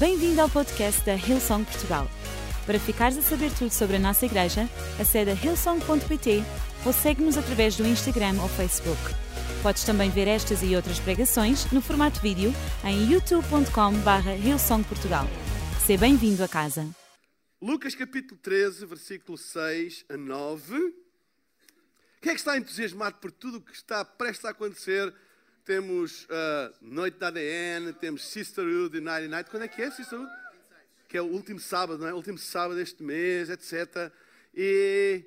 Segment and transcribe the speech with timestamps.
[0.00, 2.08] Bem-vindo ao podcast da Hillsong Portugal.
[2.64, 4.62] Para ficares a saber tudo sobre a nossa igreja,
[4.98, 6.42] acede a hillsong.pt
[6.86, 8.98] ou segue-nos através do Instagram ou Facebook.
[9.62, 12.50] Podes também ver estas e outras pregações no formato vídeo
[12.82, 15.26] em youtube.com.br hillsongportugal.
[15.84, 16.88] Seja bem-vindo a casa.
[17.60, 20.94] Lucas capítulo 13, versículo 6 a 9.
[22.22, 25.14] Quem é que está entusiasmado por tudo o que está prestes a acontecer?
[25.70, 29.48] Temos uh, Noite da ADN, temos Sisterhood United Night.
[29.48, 30.28] Quando é que é Sisterhood?
[31.08, 32.12] Que é o último sábado, não é?
[32.12, 34.12] O último sábado deste mês, etc.
[34.52, 35.22] E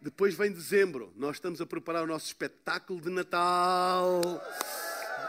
[0.00, 1.12] depois vem dezembro.
[1.14, 4.20] Nós estamos a preparar o nosso espetáculo de Natal.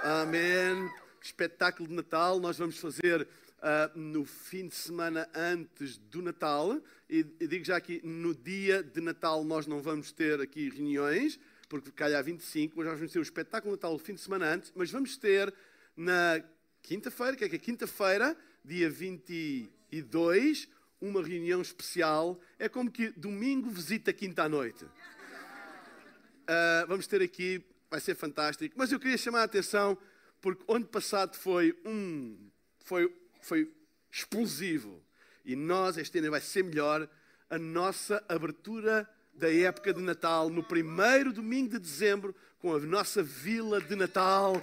[0.04, 0.90] Amém.
[1.21, 2.40] Espetáculo de Natal.
[2.40, 3.27] Nós vamos fazer
[3.60, 6.82] uh, no fim de semana antes do Natal.
[7.08, 11.40] E, e, digo já aqui, no dia de Natal nós não vamos ter aqui reuniões,
[11.67, 14.71] porque calhar 25, mas nós vamos ter o espetáculo Natal o fim de semana antes,
[14.76, 15.53] mas vamos ter
[15.95, 16.41] na
[16.81, 20.70] quinta-feira, que é que é quinta-feira, dia 22,
[21.02, 22.40] uma reunião especial.
[22.57, 24.85] É como que domingo visita quinta à noite.
[24.85, 28.76] Uh, vamos ter aqui, vai ser fantástico.
[28.77, 29.98] Mas eu queria chamar a atenção,
[30.41, 32.49] porque ano passado foi um.
[32.84, 33.71] Foi, foi
[34.09, 35.04] explosivo.
[35.43, 37.09] E nós, este ano vai ser melhor,
[37.49, 43.21] a nossa abertura da época de Natal, no primeiro domingo de dezembro, com a nossa
[43.21, 44.62] vila de Natal,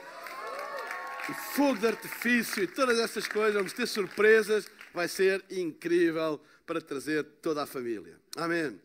[1.28, 6.80] e fogo de artifício e todas essas coisas, vamos ter surpresas, vai ser incrível para
[6.80, 8.18] trazer toda a família.
[8.36, 8.80] Amém.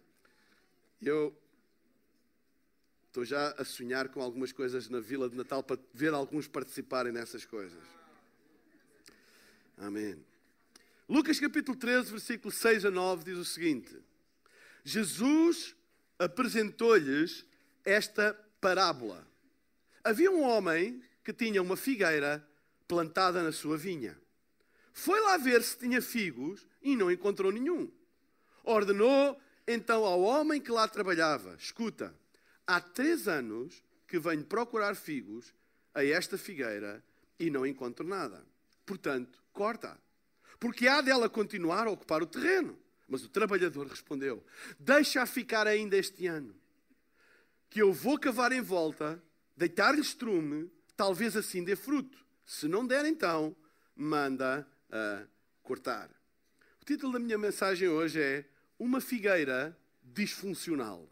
[1.01, 1.35] Eu
[3.07, 7.11] estou já a sonhar com algumas coisas na vila de Natal para ver alguns participarem
[7.11, 7.83] nessas coisas.
[9.77, 10.23] Amém.
[11.07, 13.97] Lucas capítulo 13, versículo 6 a 9 diz o seguinte:
[14.83, 15.75] Jesus
[16.19, 17.45] apresentou-lhes
[17.83, 19.25] esta parábola.
[20.03, 22.45] Havia um homem que tinha uma figueira
[22.87, 24.19] plantada na sua vinha.
[24.93, 27.91] Foi lá ver se tinha figos e não encontrou nenhum.
[28.63, 32.13] Ordenou então ao homem que lá trabalhava: Escuta,
[32.67, 35.53] há três anos que venho procurar figos
[35.93, 37.03] a esta figueira
[37.39, 38.45] e não encontro nada.
[38.85, 39.97] Portanto, corta
[40.59, 42.77] porque há dela continuar a ocupar o terreno.
[43.09, 44.45] Mas o trabalhador respondeu:
[44.79, 46.55] Deixa-a ficar ainda este ano,
[47.69, 49.21] que eu vou cavar em volta,
[49.57, 52.23] deitar-lhe estrume, talvez assim dê fruto.
[52.45, 53.55] Se não der, então,
[53.95, 55.23] manda a
[55.63, 56.09] cortar.
[56.81, 58.45] O título da minha mensagem hoje é
[58.77, 61.09] Uma figueira disfuncional.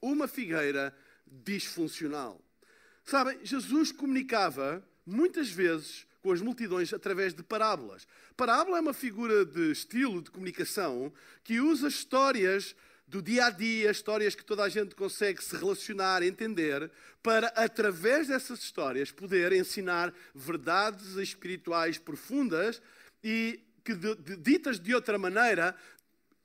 [0.00, 0.96] Uma figueira
[1.26, 2.40] disfuncional.
[3.04, 8.08] Sabem, Jesus comunicava muitas vezes com as multidões através de parábolas.
[8.34, 11.12] Parábola é uma figura de estilo de comunicação
[11.44, 12.74] que usa histórias
[13.06, 16.90] do dia a dia, histórias que toda a gente consegue se relacionar, entender,
[17.22, 22.80] para através dessas histórias poder ensinar verdades espirituais profundas
[23.22, 23.92] e que
[24.38, 25.76] ditas de outra maneira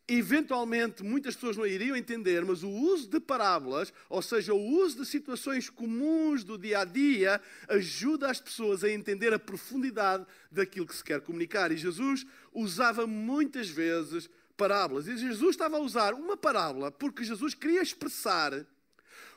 [0.10, 5.00] eventualmente muitas pessoas não iriam entender, mas o uso de parábolas, ou seja, o uso
[5.00, 10.88] de situações comuns do dia a dia, ajuda as pessoas a entender a profundidade daquilo
[10.88, 11.72] que se quer comunicar.
[11.72, 15.08] E Jesus usava muitas vezes parábolas.
[15.08, 18.66] E Jesus estava a usar uma parábola porque Jesus queria expressar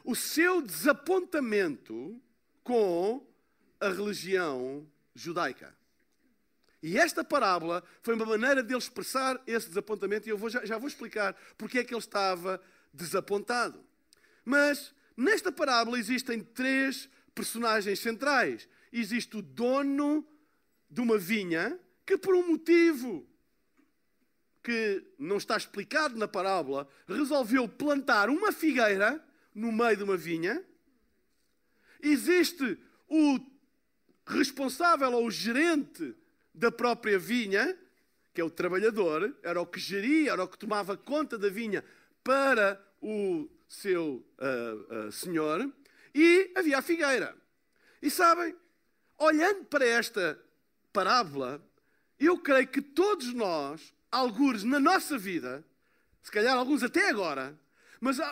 [0.04, 2.20] o seu desapontamento
[2.64, 3.24] com
[3.80, 5.81] a religião judaica.
[6.82, 10.64] E esta parábola foi uma maneira de ele expressar esse desapontamento, e eu vou, já,
[10.64, 12.60] já vou explicar porque é que ele estava
[12.92, 13.84] desapontado.
[14.44, 18.68] Mas nesta parábola existem três personagens centrais.
[18.92, 20.26] Existe o dono
[20.90, 23.26] de uma vinha que, por um motivo
[24.62, 30.64] que não está explicado na parábola, resolveu plantar uma figueira no meio de uma vinha.
[32.00, 32.78] Existe
[33.08, 33.38] o
[34.26, 36.14] responsável ou o gerente
[36.54, 37.76] da própria vinha,
[38.34, 41.84] que é o trabalhador, era o que geria, era o que tomava conta da vinha
[42.22, 45.72] para o seu uh, uh, senhor,
[46.14, 47.36] e havia a figueira.
[48.00, 48.54] E sabem,
[49.18, 50.38] olhando para esta
[50.92, 51.62] parábola,
[52.18, 55.64] eu creio que todos nós, alguns na nossa vida,
[56.22, 57.58] se calhar alguns até agora,
[58.00, 58.22] mas uh,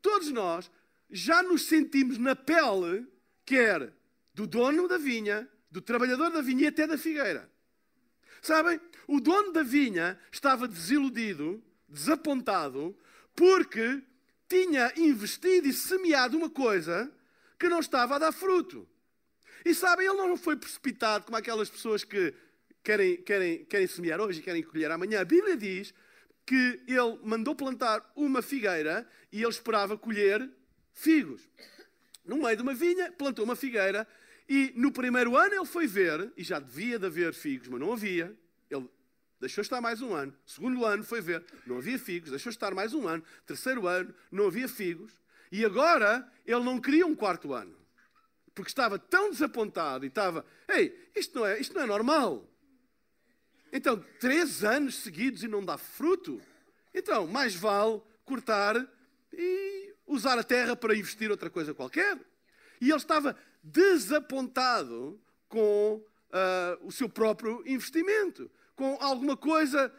[0.00, 0.70] todos nós
[1.10, 3.06] já nos sentimos na pele,
[3.44, 3.92] quer
[4.34, 7.51] do dono da vinha, do trabalhador da vinha e até da figueira.
[8.42, 12.98] Sabem, o dono da vinha estava desiludido, desapontado,
[13.36, 14.02] porque
[14.48, 17.10] tinha investido e semeado uma coisa
[17.56, 18.86] que não estava a dar fruto.
[19.64, 22.34] E sabem, ele não foi precipitado como aquelas pessoas que
[22.82, 25.20] querem, querem, querem semear hoje e querem colher amanhã.
[25.20, 25.94] A Bíblia diz
[26.44, 30.50] que ele mandou plantar uma figueira e ele esperava colher
[30.92, 31.48] figos.
[32.24, 34.06] No meio de uma vinha, plantou uma figueira
[34.48, 37.92] e no primeiro ano ele foi ver, e já devia de haver figos, mas não
[37.92, 38.36] havia.
[38.70, 38.88] Ele
[39.40, 40.34] deixou estar mais um ano.
[40.44, 42.30] Segundo ano foi ver, não havia figos.
[42.30, 43.22] Deixou estar mais um ano.
[43.46, 45.12] Terceiro ano, não havia figos.
[45.50, 47.76] E agora ele não queria um quarto ano.
[48.54, 52.48] Porque estava tão desapontado e estava, ei, isto não é, isto não é normal.
[53.72, 56.40] Então, três anos seguidos e não dá fruto.
[56.94, 58.86] Então, mais vale cortar
[59.32, 62.18] e usar a terra para investir outra coisa qualquer.
[62.80, 69.92] E ele estava desapontado com uh, o seu próprio investimento, com alguma coisa,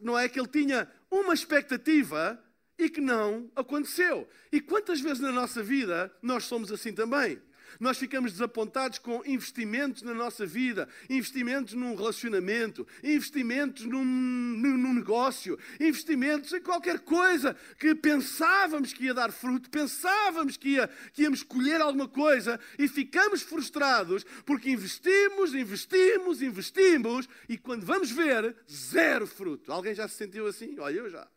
[0.00, 2.42] não é que ele tinha uma expectativa
[2.78, 4.28] e que não aconteceu.
[4.52, 7.40] E quantas vezes na nossa vida nós somos assim também?
[7.78, 15.58] Nós ficamos desapontados com investimentos na nossa vida, investimentos num relacionamento, investimentos num, num, negócio,
[15.78, 21.42] investimentos em qualquer coisa que pensávamos que ia dar fruto, pensávamos que, ia, que íamos
[21.42, 29.26] colher alguma coisa e ficamos frustrados porque investimos, investimos, investimos e quando vamos ver, zero
[29.26, 29.72] fruto.
[29.72, 30.78] Alguém já se sentiu assim?
[30.78, 31.28] Olha, eu já.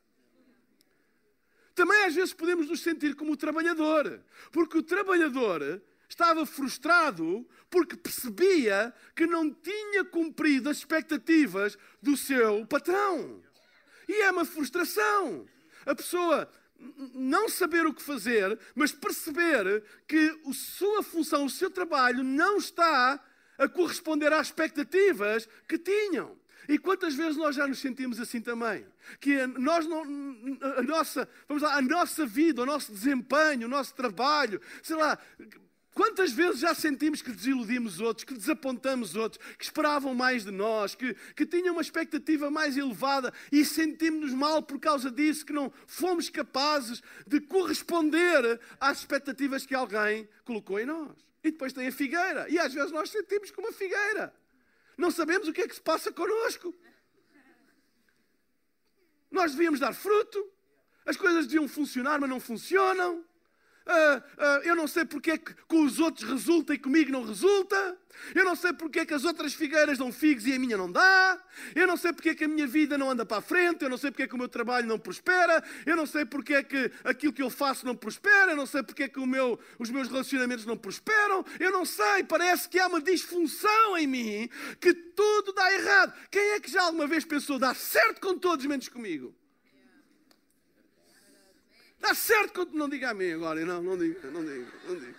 [1.73, 5.81] Também às vezes podemos nos sentir como o trabalhador, porque o trabalhador
[6.11, 13.41] estava frustrado porque percebia que não tinha cumprido as expectativas do seu patrão.
[14.07, 15.47] E é uma frustração.
[15.85, 16.51] A pessoa
[17.13, 22.57] não saber o que fazer, mas perceber que a sua função, o seu trabalho não
[22.57, 23.17] está
[23.57, 26.37] a corresponder às expectativas que tinham.
[26.67, 28.85] E quantas vezes nós já nos sentimos assim também?
[29.19, 30.03] Que nós não,
[30.77, 35.17] a nossa, vamos lá, a nossa vida, o nosso desempenho, o nosso trabalho, sei lá,
[35.93, 40.95] Quantas vezes já sentimos que desiludimos outros, que desapontamos outros, que esperavam mais de nós,
[40.95, 45.71] que, que tinham uma expectativa mais elevada e sentimos-nos mal por causa disso, que não
[45.85, 51.11] fomos capazes de corresponder às expectativas que alguém colocou em nós.
[51.43, 52.47] E depois tem a figueira.
[52.49, 54.33] E às vezes nós sentimos como uma figueira.
[54.97, 56.73] Não sabemos o que é que se passa connosco.
[59.29, 60.49] Nós devíamos dar fruto,
[61.05, 63.25] as coisas deviam funcionar, mas não funcionam.
[63.85, 67.25] Uh, uh, eu não sei porque é que com os outros resulta e comigo não
[67.25, 67.97] resulta.
[68.35, 70.91] Eu não sei porque é que as outras figueiras dão figos e a minha não
[70.91, 71.41] dá.
[71.73, 73.83] Eu não sei porque é que a minha vida não anda para a frente.
[73.83, 75.63] Eu não sei porque é que o meu trabalho não prospera.
[75.85, 78.51] Eu não sei porque é que aquilo que eu faço não prospera.
[78.51, 81.43] Eu não sei porque é que meu, os meus relacionamentos não prosperam.
[81.59, 82.23] Eu não sei.
[82.23, 84.49] Parece que há uma disfunção em mim
[84.79, 86.13] que tudo dá errado.
[86.29, 89.35] Quem é que já alguma vez pensou dar certo com todos menos comigo?
[92.01, 93.63] Dá certo quando não diga a mim agora.
[93.63, 95.15] Não, não diga, não diga, não diga.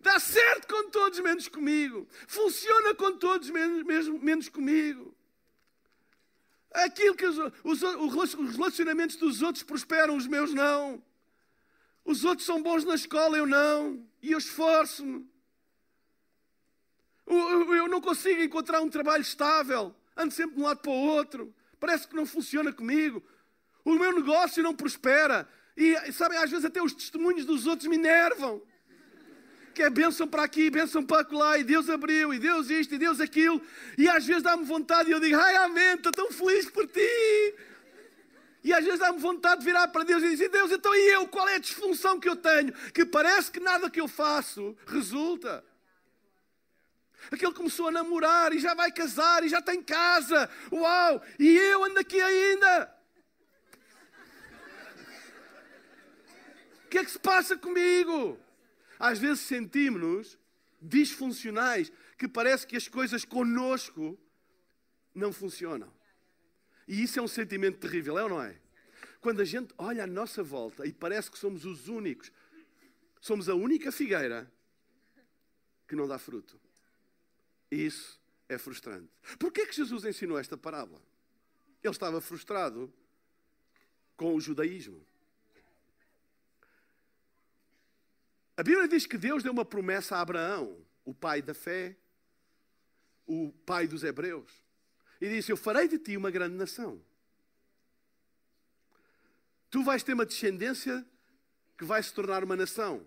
[0.00, 2.08] Dá certo com todos menos comigo.
[2.26, 5.14] Funciona com todos menos, mesmo, menos comigo.
[6.72, 11.00] Aquilo que os, os, os relacionamentos dos outros prosperam, os meus não.
[12.04, 14.04] Os outros são bons na escola, eu não.
[14.20, 15.28] E eu esforço-me.
[17.26, 19.94] Eu não consigo encontrar um trabalho estável.
[20.16, 21.54] Ando sempre de um lado para o outro.
[21.78, 23.22] Parece que não funciona comigo.
[23.84, 25.48] O meu negócio não prospera.
[25.76, 28.62] E, sabem, às vezes até os testemunhos dos outros me enervam.
[29.74, 32.98] Que é bênção para aqui, bênção para lá, e Deus abriu, e Deus isto, e
[32.98, 33.62] Deus aquilo.
[33.96, 37.54] E às vezes dá-me vontade e eu digo, ai amém, estou tão feliz por ti.
[38.62, 41.26] E às vezes dá-me vontade de virar para Deus e dizer, Deus, então e eu?
[41.28, 42.72] Qual é a disfunção que eu tenho?
[42.92, 45.64] Que parece que nada que eu faço resulta.
[47.30, 50.50] Aquele começou a namorar e já vai casar e já tem casa.
[50.70, 51.22] Uau!
[51.38, 52.99] E eu ando aqui ainda.
[56.90, 58.38] Que é que se passa comigo?
[58.98, 60.36] Às vezes sentimos-nos
[60.82, 64.18] disfuncionais, que parece que as coisas conosco
[65.14, 65.90] não funcionam.
[66.86, 68.58] E isso é um sentimento terrível, é ou não é?
[69.20, 72.32] Quando a gente olha à nossa volta e parece que somos os únicos,
[73.20, 74.50] somos a única figueira
[75.86, 76.58] que não dá fruto.
[77.70, 79.08] Isso é frustrante.
[79.38, 81.00] Porquê que Jesus ensinou esta parábola?
[81.82, 82.92] Ele estava frustrado
[84.16, 85.06] com o judaísmo.
[88.60, 91.96] A Bíblia diz que Deus deu uma promessa a Abraão, o pai da fé,
[93.26, 94.52] o pai dos hebreus.
[95.18, 97.02] E disse: Eu farei de ti uma grande nação.
[99.70, 101.06] Tu vais ter uma descendência
[101.78, 103.02] que vai se tornar uma nação.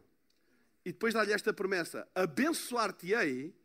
[0.84, 3.56] E depois dá-lhe esta promessa: abençoar-te-ei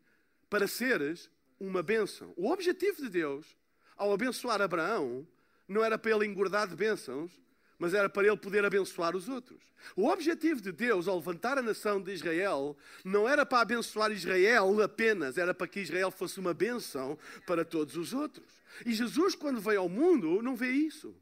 [0.47, 1.27] para seres
[1.59, 2.35] uma bênção.
[2.37, 3.57] O objetivo de Deus,
[3.97, 5.27] ao abençoar Abraão,
[5.67, 7.31] não era para ele engordar de bênçãos,
[7.79, 9.57] mas era para ele poder abençoar os outros.
[9.95, 14.81] O objetivo de Deus ao levantar a nação de Israel não era para abençoar Israel
[14.83, 17.17] apenas, era para que Israel fosse uma bênção
[17.47, 18.45] para todos os outros.
[18.85, 21.15] E Jesus, quando veio ao mundo, não vê isso.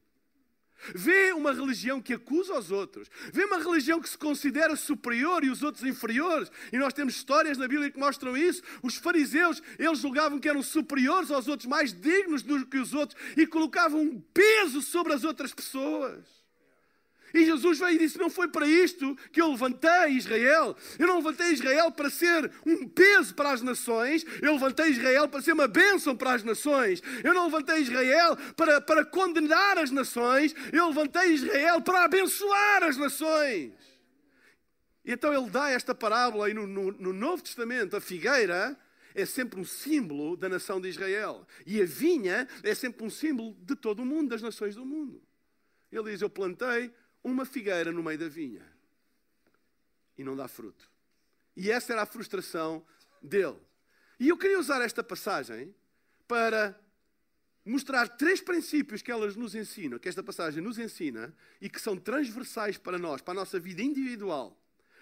[0.93, 3.09] Vê uma religião que acusa os outros.
[3.33, 6.51] Vê uma religião que se considera superior e os outros inferiores.
[6.71, 8.61] E nós temos histórias na Bíblia que mostram isso.
[8.83, 13.19] Os fariseus, eles julgavam que eram superiores aos outros, mais dignos do que os outros,
[13.35, 16.36] e colocavam um peso sobre as outras pessoas.
[17.33, 20.75] E Jesus veio e disse: Não foi para isto que eu levantei Israel.
[20.97, 24.25] Eu não levantei Israel para ser um peso para as nações.
[24.41, 27.01] Eu levantei Israel para ser uma bênção para as nações.
[27.23, 30.55] Eu não levantei Israel para, para condenar as nações.
[30.71, 33.73] Eu levantei Israel para abençoar as nações.
[35.03, 38.77] E então ele dá esta parábola, e no, no, no Novo Testamento, a figueira
[39.15, 41.47] é sempre um símbolo da nação de Israel.
[41.65, 45.21] E a vinha é sempre um símbolo de todo o mundo, das nações do mundo.
[45.91, 46.93] Ele diz: Eu plantei
[47.27, 48.65] uma figueira no meio da vinha
[50.17, 50.89] e não dá fruto.
[51.55, 52.85] E essa era a frustração
[53.21, 53.59] dele.
[54.19, 55.75] E eu queria usar esta passagem
[56.27, 56.79] para
[57.65, 61.97] mostrar três princípios que elas nos ensinam, que esta passagem nos ensina e que são
[61.97, 64.57] transversais para nós, para a nossa vida individual.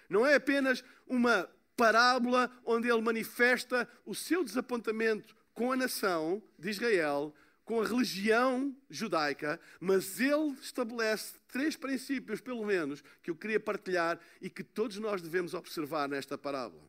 [0.08, 6.70] Não é apenas uma parábola onde ele manifesta o seu desapontamento com a nação de
[6.70, 7.32] Israel,
[7.66, 14.20] com a religião judaica, mas ele estabelece três princípios, pelo menos, que eu queria partilhar
[14.40, 16.84] e que todos nós devemos observar nesta parábola.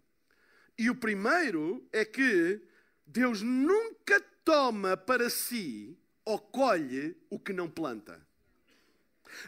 [0.77, 2.61] E o primeiro é que
[3.07, 8.21] Deus nunca toma para si ou colhe o que não planta.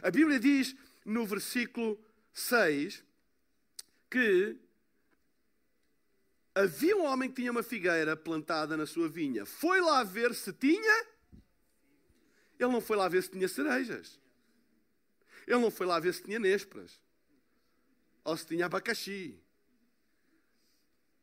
[0.02, 1.96] A Bíblia diz no versículo
[2.34, 3.04] 6
[4.10, 4.56] que
[6.56, 9.46] havia um homem que tinha uma figueira plantada na sua vinha.
[9.46, 11.09] Foi lá ver se tinha
[12.62, 14.20] ele não foi lá ver se tinha cerejas.
[15.46, 17.00] Ele não foi lá ver se tinha nésperas.
[18.24, 19.38] Ou se tinha abacaxi.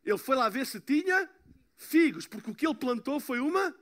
[0.04, 1.30] Ele foi lá ver se tinha
[1.76, 3.74] figos, porque o que ele plantou foi uma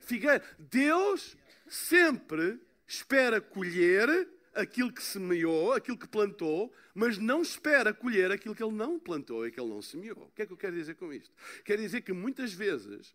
[0.00, 0.42] figueira.
[0.58, 1.36] Deus
[1.68, 8.62] sempre espera colher aquilo que semeou, aquilo que plantou, mas não espera colher aquilo que
[8.62, 10.24] ele não plantou e que ele não semeou.
[10.24, 11.32] O que é que eu quero dizer com isto?
[11.64, 13.14] Quero dizer que muitas vezes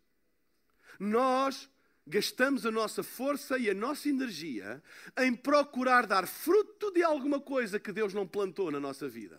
[0.98, 1.68] nós
[2.06, 4.82] gastamos a nossa força e a nossa energia
[5.18, 9.38] em procurar dar fruto de alguma coisa que Deus não plantou na nossa vida.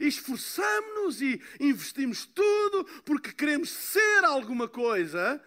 [0.00, 5.42] Esforçamos-nos e investimos tudo porque queremos ser alguma coisa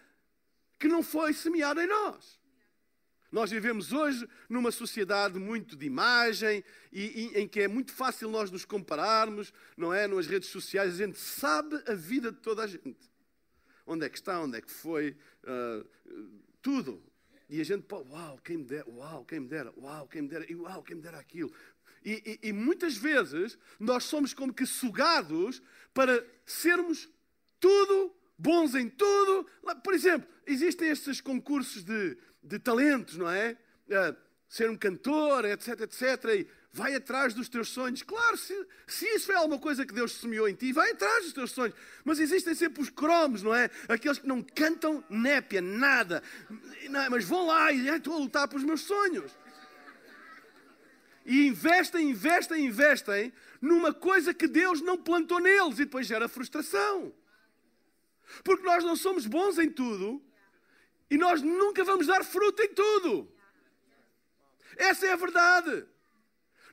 [0.80, 2.40] que não foi semeada em nós.
[3.32, 8.30] Nós vivemos hoje numa sociedade muito de imagem e, e, em que é muito fácil
[8.30, 10.06] nós nos compararmos, não é?
[10.06, 13.11] Nas redes sociais, a gente sabe a vida de toda a gente
[13.86, 15.88] onde é que está, onde é que foi, uh,
[16.62, 17.04] tudo.
[17.50, 20.28] E a gente, pô, uau, quem me dera, uau, quem me dera, uau, quem me
[20.30, 21.52] dera, e uau, quem me dera aquilo.
[22.04, 25.62] E, e, e muitas vezes nós somos como que sugados
[25.94, 27.10] para sermos
[27.60, 29.46] tudo, bons em tudo.
[29.84, 33.58] Por exemplo, existem estes concursos de, de talentos, não é?
[33.88, 34.16] Uh,
[34.48, 36.02] ser um cantor, etc, etc.
[36.36, 38.02] E vai atrás dos teus sonhos.
[38.02, 41.34] Claro, se, se isso é alguma coisa que Deus semeou em ti, vai atrás dos
[41.34, 41.76] teus sonhos.
[42.04, 43.70] Mas existem sempre os cromos, não é?
[43.90, 46.24] Aqueles que não cantam népia, nada.
[46.90, 49.32] Não, mas vão lá e estou a lutar pelos meus sonhos.
[51.26, 57.14] E investem, investem, investem numa coisa que Deus não plantou neles e depois gera frustração.
[58.44, 60.24] Porque nós não somos bons em tudo
[61.10, 63.32] e nós nunca vamos dar fruto em tudo.
[64.78, 65.86] Essa é a verdade.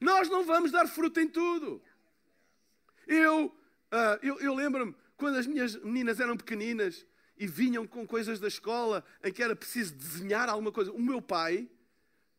[0.00, 1.82] Nós não vamos dar fruto em tudo.
[3.06, 8.38] Eu, uh, eu, eu lembro-me quando as minhas meninas eram pequeninas e vinham com coisas
[8.38, 10.92] da escola em que era preciso desenhar alguma coisa.
[10.92, 11.68] O meu pai,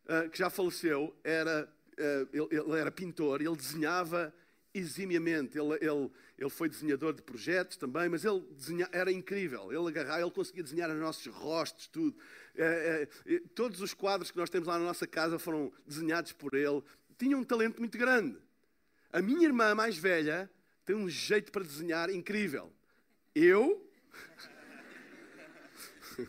[0.04, 4.32] uh, que já faleceu, era, uh, ele, ele, era pintor, ele desenhava
[4.72, 5.58] eximiamente.
[5.58, 9.72] Ele, ele, ele foi desenhador de projetos também, mas ele desenha, era incrível.
[9.72, 12.16] Ele agarrava, ele conseguia desenhar os nossos rostos, tudo.
[12.54, 16.54] É, é, todos os quadros que nós temos lá na nossa casa foram desenhados por
[16.54, 16.82] ele
[17.20, 18.40] tinha um talento muito grande.
[19.12, 20.50] A minha irmã mais velha
[20.86, 22.72] tem um jeito para desenhar incrível.
[23.34, 23.86] Eu.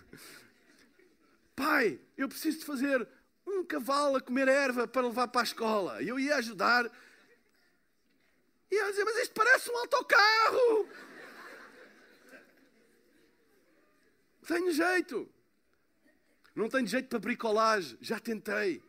[1.56, 3.08] Pai, eu preciso de fazer
[3.48, 6.02] um cavalo a comer erva para levar para a escola.
[6.02, 6.92] E eu ia ajudar.
[8.70, 10.90] E ela dizia, mas isto parece um autocarro.
[14.46, 15.32] Tenho jeito.
[16.54, 17.98] Não tenho jeito para bricolagem.
[18.02, 18.84] Já tentei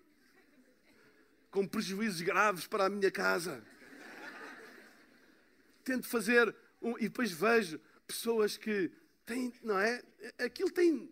[1.53, 3.63] com prejuízos graves para a minha casa.
[5.85, 8.91] Tento fazer um, e depois vejo pessoas que
[9.27, 10.03] têm, não é?
[10.39, 11.09] Aquilo tem,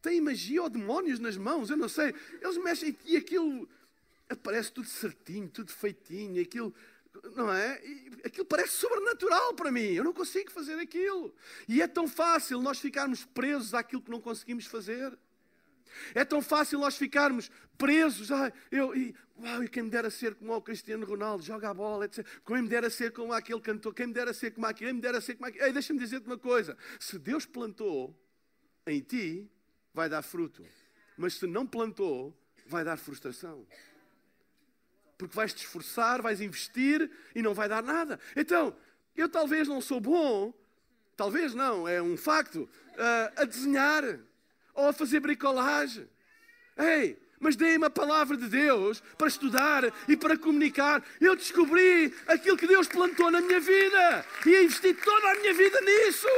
[0.00, 2.14] tem magia ou demónios nas mãos, eu não sei.
[2.40, 3.68] Eles mexem e aquilo
[4.30, 6.74] aparece tudo certinho, tudo feitinho, aquilo,
[7.36, 7.74] não é?
[8.24, 9.92] Aquilo parece sobrenatural para mim.
[9.92, 11.34] Eu não consigo fazer aquilo.
[11.68, 15.16] E é tão fácil nós ficarmos presos àquilo que não conseguimos fazer.
[16.14, 18.30] É tão fácil nós ficarmos presos.
[18.30, 22.04] Ah, eu, e, uau, quem me dera ser como o Cristiano Ronaldo, joga a bola,
[22.04, 22.26] etc.
[22.46, 25.00] Quem me dera ser como aquele cantor, quem me dera ser como aquele, quem me
[25.00, 25.64] dera ser como aquele.
[25.64, 28.18] Ei, deixa-me dizer-te uma coisa: se Deus plantou
[28.86, 29.50] em ti,
[29.92, 30.64] vai dar fruto.
[31.16, 33.66] Mas se não plantou, vai dar frustração.
[35.18, 38.18] Porque vais te esforçar, vais investir e não vai dar nada.
[38.34, 38.74] Então,
[39.14, 40.52] eu talvez não sou bom,
[41.16, 44.18] talvez não, é um facto, uh, a desenhar
[44.74, 46.08] ou a fazer bricolagem.
[46.76, 51.02] Ei, mas dei-me a palavra de Deus para estudar e para comunicar.
[51.20, 55.80] Eu descobri aquilo que Deus plantou na minha vida e investi toda a minha vida
[55.80, 56.28] nisso.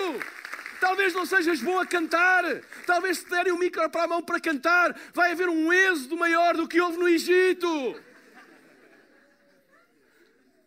[0.81, 2.45] Talvez não sejas bom a cantar,
[2.87, 6.57] talvez se derem um micro para a mão para cantar, vai haver um êxodo maior
[6.57, 7.97] do que houve no Egito.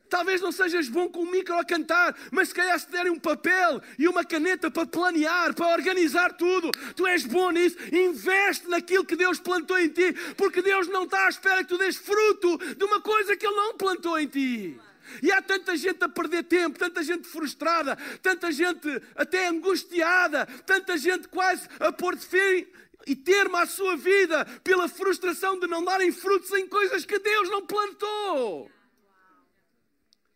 [0.09, 3.19] Talvez não sejas bom com um micro a cantar, mas se calhar se derem um
[3.19, 9.05] papel e uma caneta para planear, para organizar tudo, tu és bom nisso, investe naquilo
[9.05, 12.57] que Deus plantou em ti, porque Deus não está à espera que tu des fruto
[12.75, 14.79] de uma coisa que Ele não plantou em ti.
[15.21, 20.97] E há tanta gente a perder tempo, tanta gente frustrada, tanta gente até angustiada, tanta
[20.97, 22.67] gente quase a pôr fim
[23.05, 27.49] e termo à sua vida pela frustração de não darem frutos em coisas que Deus
[27.49, 28.69] não plantou.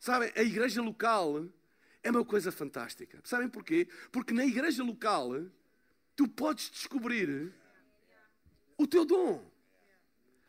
[0.01, 1.45] Sabem, a igreja local
[2.01, 3.21] é uma coisa fantástica.
[3.23, 3.87] Sabem porquê?
[4.11, 5.29] Porque na igreja local
[6.15, 7.53] tu podes descobrir
[8.79, 9.50] o teu dom.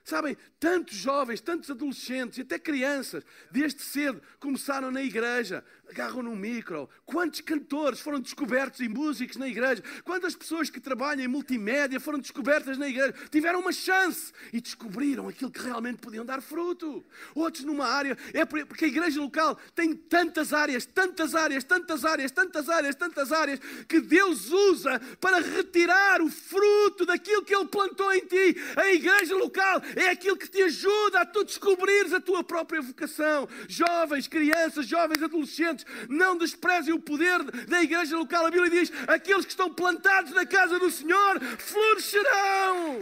[0.05, 6.35] Sabem, tantos jovens, tantos adolescentes e até crianças, desde cedo, começaram na igreja, agarram no
[6.35, 6.89] micro.
[7.05, 9.83] Quantos cantores foram descobertos e músicos na igreja?
[10.05, 13.15] Quantas pessoas que trabalham em multimédia foram descobertas na igreja?
[13.31, 17.05] Tiveram uma chance e descobriram aquilo que realmente podiam dar fruto.
[17.35, 22.33] Outros numa área, é porque a igreja local tem tantas áreas, tantas áreas, tantas áreas,
[22.33, 28.13] tantas áreas, tantas áreas, que Deus usa para retirar o fruto daquilo que Ele plantou
[28.13, 28.57] em ti.
[28.77, 33.49] A igreja local é aquilo que te ajuda a tu descobrires a tua própria vocação.
[33.69, 38.47] Jovens, crianças, jovens, adolescentes, não desprezem o poder da igreja local.
[38.47, 43.01] A Bíblia diz: aqueles que estão plantados na casa do Senhor florescerão.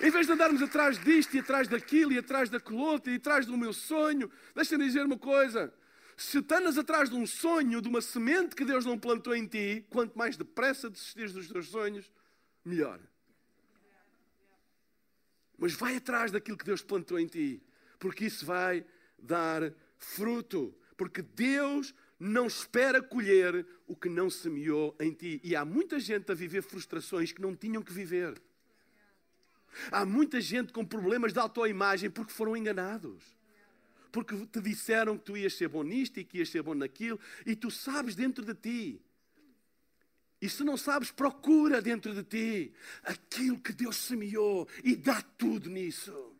[0.00, 3.46] Em vez de andarmos atrás disto e atrás daquilo e atrás da colota e atrás
[3.46, 5.72] do meu sonho, deixa-me dizer uma coisa.
[6.16, 9.86] Se andas atrás de um sonho, de uma semente que Deus não plantou em ti,
[9.90, 12.10] quanto mais depressa desistires dos teus sonhos,
[12.64, 13.00] melhor.
[15.58, 17.62] Mas vai atrás daquilo que Deus plantou em ti,
[17.98, 18.84] porque isso vai
[19.18, 20.74] dar fruto.
[20.96, 25.40] Porque Deus não espera colher o que não semeou em ti.
[25.44, 28.40] E há muita gente a viver frustrações que não tinham que viver.
[29.90, 33.36] Há muita gente com problemas de autoimagem porque foram enganados.
[34.10, 37.20] Porque te disseram que tu ias ser bom nisto e que ias ser bom naquilo,
[37.44, 39.02] e tu sabes dentro de ti
[40.40, 42.72] e se não sabes, procura dentro de ti
[43.02, 46.34] aquilo que Deus semeou e dá tudo nisso.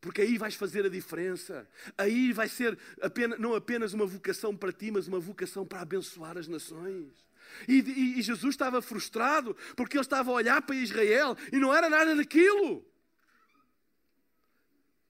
[0.00, 1.68] Porque aí vais fazer a diferença.
[1.96, 6.36] Aí vai ser apenas, não apenas uma vocação para ti, mas uma vocação para abençoar
[6.36, 7.24] as nações.
[7.68, 11.72] E, e, e Jesus estava frustrado porque ele estava a olhar para Israel e não
[11.72, 12.84] era nada daquilo.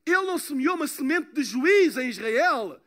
[0.04, 2.80] Ele não semeou uma semente de juiz em Israel.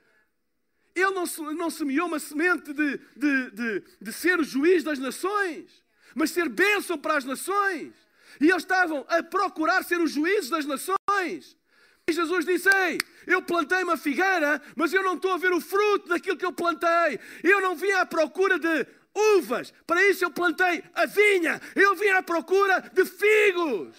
[0.99, 5.83] Ele não, não semeou uma semente de, de, de, de ser o juiz das nações,
[6.15, 7.93] mas ser bênção para as nações.
[8.41, 11.57] E eles estavam a procurar ser os juízes das nações.
[12.09, 15.61] E Jesus disse: Ei, eu plantei uma figueira, mas eu não estou a ver o
[15.61, 17.19] fruto daquilo que eu plantei.
[17.43, 18.87] Eu não vim à procura de
[19.35, 21.61] uvas, para isso eu plantei a vinha.
[21.75, 23.95] Eu vim à procura de figos.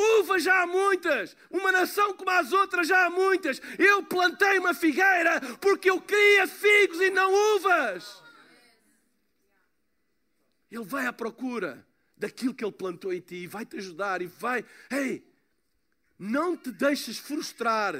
[0.00, 3.60] Uvas já há muitas, uma nação como as outras já há muitas.
[3.78, 8.22] Eu plantei uma figueira porque eu queria figos e não uvas.
[10.70, 11.84] Ele vai à procura
[12.16, 14.64] daquilo que ele plantou em ti e vai te ajudar e vai.
[14.90, 15.26] Ei,
[16.18, 17.94] não te deixes frustrar.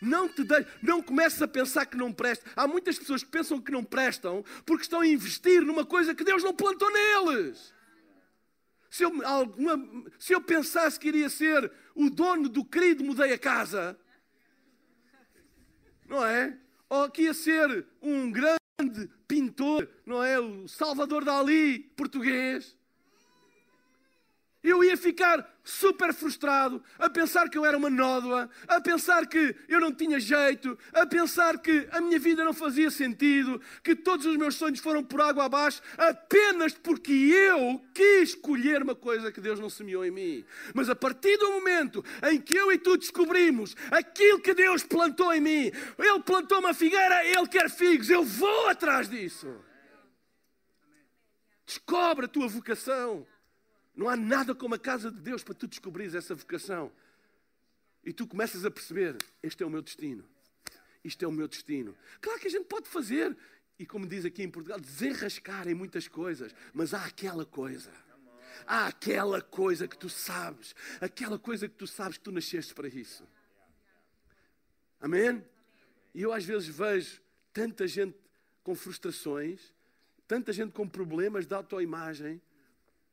[0.00, 0.66] Não te de...
[0.80, 2.48] não comeces a pensar que não presta.
[2.54, 6.24] Há muitas pessoas que pensam que não prestam porque estão a investir numa coisa que
[6.24, 7.74] Deus não plantou neles.
[8.90, 9.76] Se eu, alguma,
[10.18, 13.98] se eu pensasse que iria ser o dono do querido Mudei a Casa,
[16.06, 16.56] não é?
[16.88, 18.58] Ou que ia ser um grande
[19.26, 20.40] pintor, não é?
[20.40, 22.76] O Salvador Dali, português.
[24.62, 29.54] Eu ia ficar super frustrado, a pensar que eu era uma nódoa, a pensar que
[29.68, 34.24] eu não tinha jeito, a pensar que a minha vida não fazia sentido, que todos
[34.24, 39.42] os meus sonhos foram por água abaixo, apenas porque eu quis escolher uma coisa que
[39.42, 40.44] Deus não semeou em mim.
[40.72, 45.34] Mas a partir do momento em que eu e tu descobrimos aquilo que Deus plantou
[45.34, 49.54] em mim, Ele plantou uma figueira, Ele quer figos, eu vou atrás disso.
[51.66, 53.26] Descobre a tua vocação.
[53.98, 56.92] Não há nada como a casa de Deus para tu descobrires essa vocação.
[58.04, 60.24] E tu começas a perceber: este é o meu destino.
[61.02, 61.96] Isto é o meu destino.
[62.20, 63.36] Claro que a gente pode fazer,
[63.76, 67.90] e como diz aqui em Portugal, desenrascar em muitas coisas, mas há aquela coisa.
[68.64, 72.86] Há aquela coisa que tu sabes, aquela coisa que tu sabes que tu nasceste para
[72.86, 73.26] isso.
[75.00, 75.44] Amém?
[76.14, 77.20] E eu às vezes vejo
[77.52, 78.16] tanta gente
[78.62, 79.74] com frustrações,
[80.28, 82.40] tanta gente com problemas de autoimagem,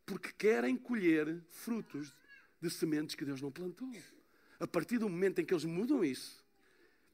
[0.06, 2.16] porque querem colher frutos
[2.62, 3.92] de sementes que Deus não plantou.
[4.60, 6.44] A partir do momento em que eles mudam isso,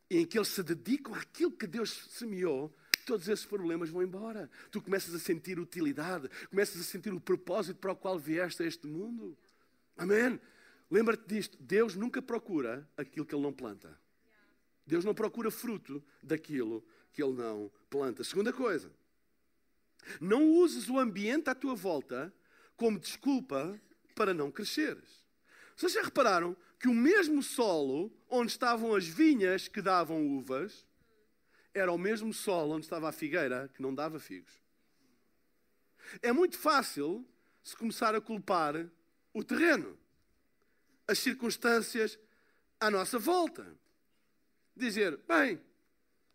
[0.09, 2.75] e em que eles se dedicam àquilo que Deus semeou,
[3.05, 4.49] todos esses problemas vão embora.
[4.69, 8.65] Tu começas a sentir utilidade, começas a sentir o propósito para o qual vieste a
[8.65, 9.37] este mundo.
[9.95, 10.39] Amém?
[10.89, 13.97] Lembra-te disto: Deus nunca procura aquilo que Ele não planta.
[14.85, 18.23] Deus não procura fruto daquilo que Ele não planta.
[18.23, 18.91] Segunda coisa,
[20.19, 22.33] não uses o ambiente à tua volta
[22.81, 23.79] como desculpa
[24.15, 25.23] para não cresceres.
[25.77, 30.83] Vocês já repararam que o mesmo solo onde estavam as vinhas que davam uvas
[31.75, 34.51] era o mesmo solo onde estava a figueira que não dava figos?
[36.23, 37.23] É muito fácil
[37.61, 38.89] se começar a culpar
[39.31, 39.95] o terreno,
[41.07, 42.17] as circunstâncias
[42.79, 43.77] à nossa volta.
[44.75, 45.61] Dizer, bem,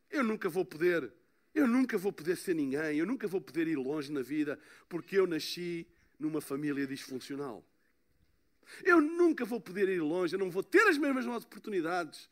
[0.08, 1.12] eu nunca vou poder,
[1.52, 4.56] eu nunca vou poder ser ninguém, eu nunca vou poder ir longe na vida
[4.88, 5.84] porque eu nasci
[6.18, 7.64] numa família disfuncional.
[8.82, 12.28] Eu nunca vou poder ir longe, eu não vou ter as mesmas oportunidades.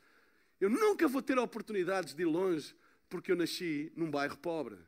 [0.61, 2.75] Eu nunca vou ter oportunidades de ir longe
[3.09, 4.79] porque eu nasci num bairro pobre.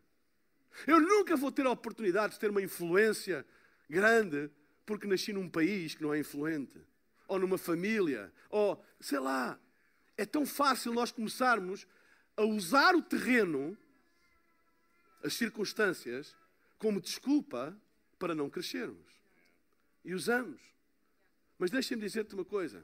[0.86, 3.46] Eu nunca vou ter oportunidades de ter uma influência
[3.88, 4.50] grande
[4.84, 6.80] porque nasci num país que não é influente.
[7.28, 8.32] Ou numa família.
[8.50, 9.58] Ou, sei lá.
[10.16, 11.86] É tão fácil nós começarmos
[12.36, 13.76] a usar o terreno,
[15.22, 16.34] as circunstâncias,
[16.78, 17.76] como desculpa
[18.18, 19.12] para não crescermos.
[20.04, 20.60] E usamos.
[21.58, 22.82] Mas deixem-me dizer-te uma coisa: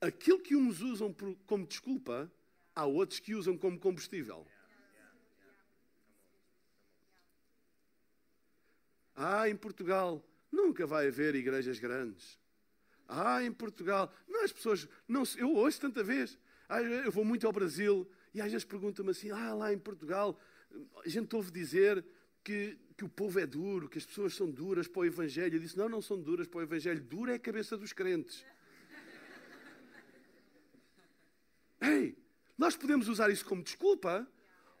[0.00, 1.14] aquilo que uns usam
[1.46, 2.30] como desculpa,
[2.74, 4.46] há outros que usam como combustível.
[9.14, 12.38] Ah, em Portugal nunca vai haver igrejas grandes.
[13.06, 16.38] Ah, em Portugal, não, as pessoas, não, eu ouço tanta vez.
[16.68, 20.38] Ah, eu vou muito ao Brasil e às vezes perguntam-me assim: ah, lá em Portugal,
[21.04, 22.04] a gente ouve dizer
[22.42, 25.56] que, que o povo é duro, que as pessoas são duras para o Evangelho.
[25.56, 28.44] Eu disse: não, não são duras para o Evangelho, dura é a cabeça dos crentes.
[31.80, 32.16] Ei,
[32.56, 34.26] nós podemos usar isso como desculpa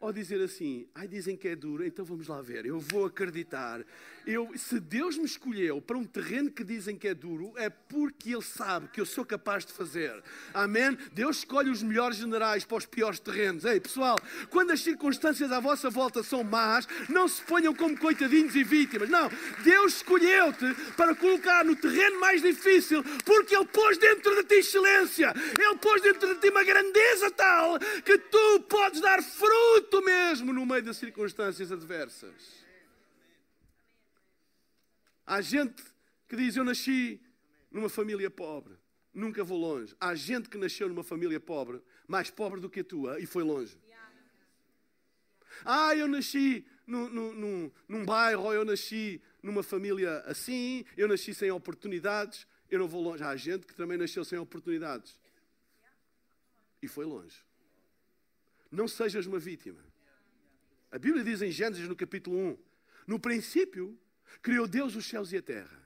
[0.00, 3.84] ou dizer assim, ai dizem que é duro, então vamos lá ver, eu vou acreditar.
[4.26, 8.32] Eu, se Deus me escolheu para um terreno que dizem que é duro, é porque
[8.32, 10.22] Ele sabe que eu sou capaz de fazer.
[10.54, 10.96] Amém?
[11.12, 13.64] Deus escolhe os melhores generais para os piores terrenos.
[13.64, 14.16] Ei, pessoal,
[14.48, 19.08] quando as circunstâncias à vossa volta são más, não se ponham como coitadinhos e vítimas.
[19.08, 19.30] Não,
[19.64, 25.34] Deus escolheu-te para colocar no terreno mais difícil, porque Ele pôs dentro de ti excelência.
[25.58, 30.52] Ele pôs dentro de ti uma grandeza tal que tu podes dar fruto tu mesmo
[30.52, 32.64] no meio das circunstâncias adversas.
[35.26, 35.82] Há gente
[36.28, 37.20] que diz: Eu nasci
[37.70, 38.74] numa família pobre,
[39.12, 39.94] nunca vou longe.
[40.00, 43.42] Há gente que nasceu numa família pobre, mais pobre do que a tua, e foi
[43.42, 43.78] longe.
[45.64, 51.34] Ah, eu nasci num, num, num bairro, ou eu nasci numa família assim, eu nasci
[51.34, 53.22] sem oportunidades, eu não vou longe.
[53.22, 55.18] Há gente que também nasceu sem oportunidades
[56.82, 57.36] e foi longe.
[58.70, 59.84] Não sejas uma vítima.
[60.90, 62.58] A Bíblia diz em Gênesis, no capítulo 1,
[63.06, 63.98] no princípio,
[64.42, 65.80] criou Deus os céus e a terra.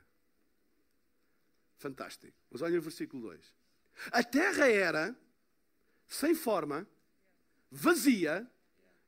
[1.76, 2.36] Fantástico.
[2.50, 3.54] Mas olha o versículo 2.
[4.10, 5.16] A terra era
[6.06, 6.86] sem forma,
[7.70, 8.48] vazia,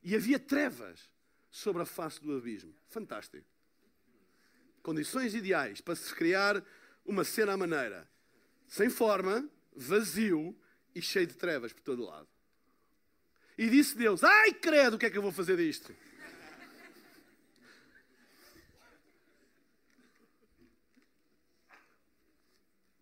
[0.03, 1.09] e havia trevas
[1.49, 2.73] sobre a face do abismo.
[2.87, 3.47] Fantástico.
[4.81, 6.63] Condições ideais para se criar
[7.05, 8.09] uma cena à maneira.
[8.67, 10.57] Sem forma, vazio
[10.93, 12.27] e cheio de trevas por todo lado.
[13.57, 15.95] E disse Deus: Ai, credo, o que é que eu vou fazer disto?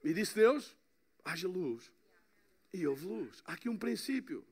[0.04, 0.76] E disse Deus:
[1.26, 1.92] haja luz.
[2.72, 3.42] E houve luz.
[3.46, 4.46] Há aqui um princípio.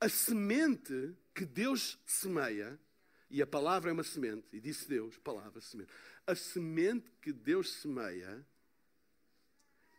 [0.00, 2.78] A semente que Deus semeia,
[3.30, 5.92] e a palavra é uma semente, e disse Deus, palavra, semente.
[6.26, 8.44] A semente que Deus semeia,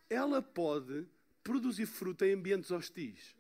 [0.09, 1.07] ela pode
[1.41, 3.35] produzir fruto em ambientes hostis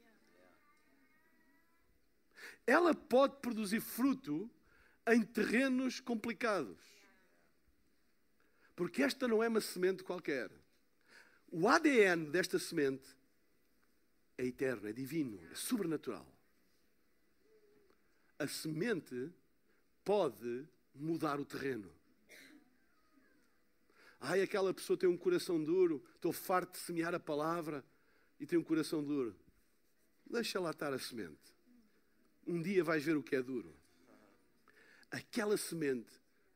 [2.65, 4.49] ela pode produzir fruto
[5.07, 6.77] em terrenos complicados.
[8.75, 10.49] Porque esta não é uma semente qualquer.
[11.51, 13.07] O ADN desta semente
[14.37, 16.27] é eterno, é divino, é sobrenatural.
[18.39, 19.31] A semente
[20.03, 21.91] pode mudar o terreno.
[24.19, 27.85] Ai, aquela pessoa tem um coração duro, estou farto de semear a palavra
[28.39, 29.35] e tem um coração duro.
[30.25, 31.52] Deixa lá estar a semente.
[32.45, 33.73] Um dia vais ver o que é duro.
[35.11, 36.11] Aquela semente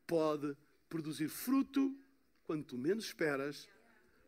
[0.06, 0.56] pode
[0.88, 1.96] produzir fruto
[2.44, 3.68] quando tu menos esperas.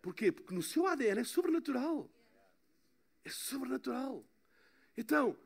[0.01, 0.31] Porquê?
[0.31, 2.09] Porque no seu ADN é sobrenatural.
[3.25, 4.25] É sobrenatural.
[4.97, 5.37] Então,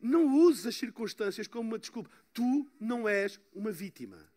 [0.00, 2.10] não uses as circunstâncias como uma desculpa.
[2.32, 4.30] Tu não és uma vítima.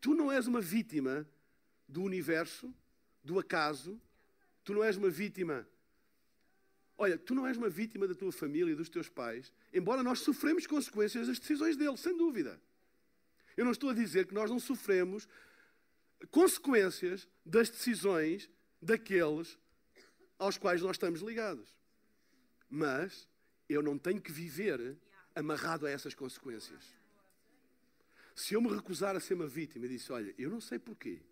[0.00, 1.28] Tu não és uma vítima
[1.86, 2.72] do universo,
[3.22, 4.00] do acaso.
[4.64, 5.68] Tu não és uma vítima.
[7.02, 10.18] Olha, tu não és uma vítima da tua família e dos teus pais, embora nós
[10.18, 12.60] sofremos consequências das decisões deles, sem dúvida.
[13.56, 15.26] Eu não estou a dizer que nós não sofremos
[16.30, 18.50] consequências das decisões
[18.82, 19.58] daqueles
[20.38, 21.74] aos quais nós estamos ligados.
[22.68, 23.26] Mas
[23.66, 24.98] eu não tenho que viver
[25.34, 26.84] amarrado a essas consequências.
[28.34, 31.22] Se eu me recusar a ser uma vítima e disse, olha, eu não sei porquê,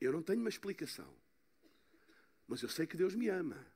[0.00, 1.12] eu não tenho uma explicação,
[2.46, 3.74] mas eu sei que Deus me ama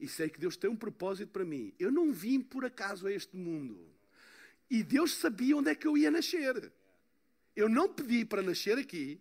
[0.00, 1.72] e sei que Deus tem um propósito para mim.
[1.78, 3.90] Eu não vim por acaso a este mundo
[4.70, 6.72] e Deus sabia onde é que eu ia nascer.
[7.56, 9.20] Eu não pedi para nascer aqui,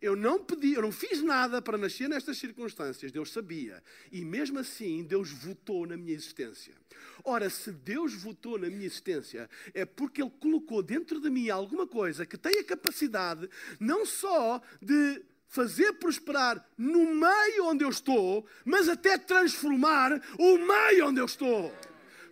[0.00, 3.12] eu não pedi, eu não fiz nada para nascer nestas circunstâncias.
[3.12, 3.82] Deus sabia.
[4.10, 6.74] E mesmo assim, Deus votou na minha existência.
[7.22, 11.86] Ora, se Deus votou na minha existência, é porque Ele colocou dentro de mim alguma
[11.86, 18.46] coisa que tem a capacidade não só de fazer prosperar no meio onde eu estou,
[18.64, 21.74] mas até transformar o meio onde eu estou.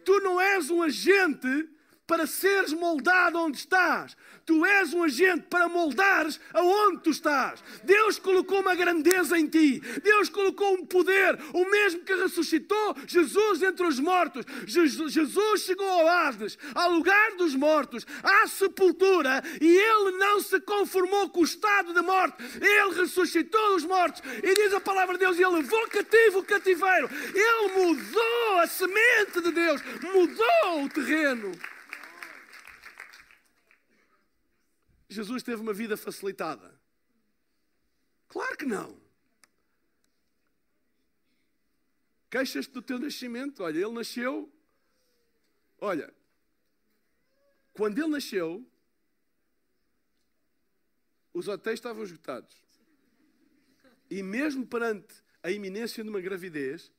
[0.04, 1.68] Tu não és um agente
[2.06, 4.16] para seres moldado onde estás.
[4.44, 7.62] Tu és um agente para moldares aonde tu estás.
[7.82, 9.82] Deus colocou uma grandeza em ti.
[10.02, 14.44] Deus colocou um poder, o mesmo que ressuscitou Jesus entre os mortos.
[14.64, 21.28] Jesus chegou ao Hades, ao lugar dos mortos, à sepultura, e ele não se conformou
[21.30, 22.36] com o estado de morte.
[22.60, 24.22] Ele ressuscitou os mortos.
[24.42, 27.10] E diz a palavra de Deus, ele levou cativo o cativeiro.
[27.34, 31.52] Ele mudou a semente de Deus, mudou o terreno.
[35.08, 36.78] Jesus teve uma vida facilitada?
[38.28, 39.00] Claro que não.
[42.30, 43.62] Queixas-te do teu nascimento.
[43.62, 44.52] Olha, ele nasceu.
[45.78, 46.12] Olha,
[47.72, 48.66] quando ele nasceu,
[51.32, 52.56] os hotéis estavam esgotados.
[54.10, 56.90] E mesmo perante a iminência de uma gravidez,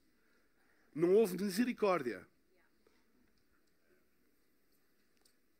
[0.93, 2.27] não houve misericórdia.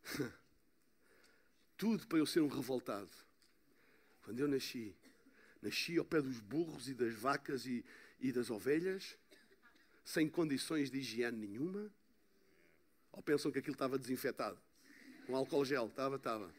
[1.77, 3.09] tudo para eu ser um revoltado.
[4.23, 4.95] Quando eu nasci,
[5.61, 7.85] nasci ao pé dos burros e das vacas e,
[8.19, 9.17] e das ovelhas,
[10.03, 11.89] sem condições de higiene nenhuma.
[13.11, 14.59] Ou pensam que aquilo estava desinfetado?
[15.25, 16.53] Com álcool gel, estava, estava.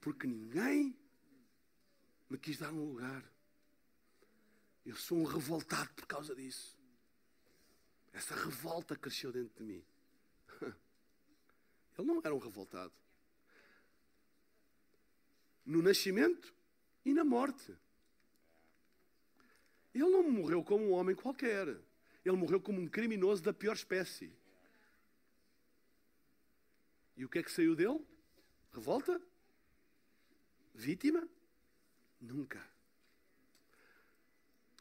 [0.00, 0.96] Porque ninguém
[2.28, 3.24] me quis dar um lugar.
[4.84, 6.78] Eu sou um revoltado por causa disso.
[8.12, 9.84] Essa revolta cresceu dentro de mim.
[11.98, 12.92] Ele não era um revoltado.
[15.64, 16.54] No nascimento
[17.04, 17.74] e na morte.
[19.94, 21.68] Ele não morreu como um homem qualquer.
[22.24, 24.32] Ele morreu como um criminoso da pior espécie.
[27.16, 28.04] E o que é que saiu dele?
[28.72, 29.20] Revolta?
[30.74, 31.26] Vítima?
[32.20, 32.62] Nunca.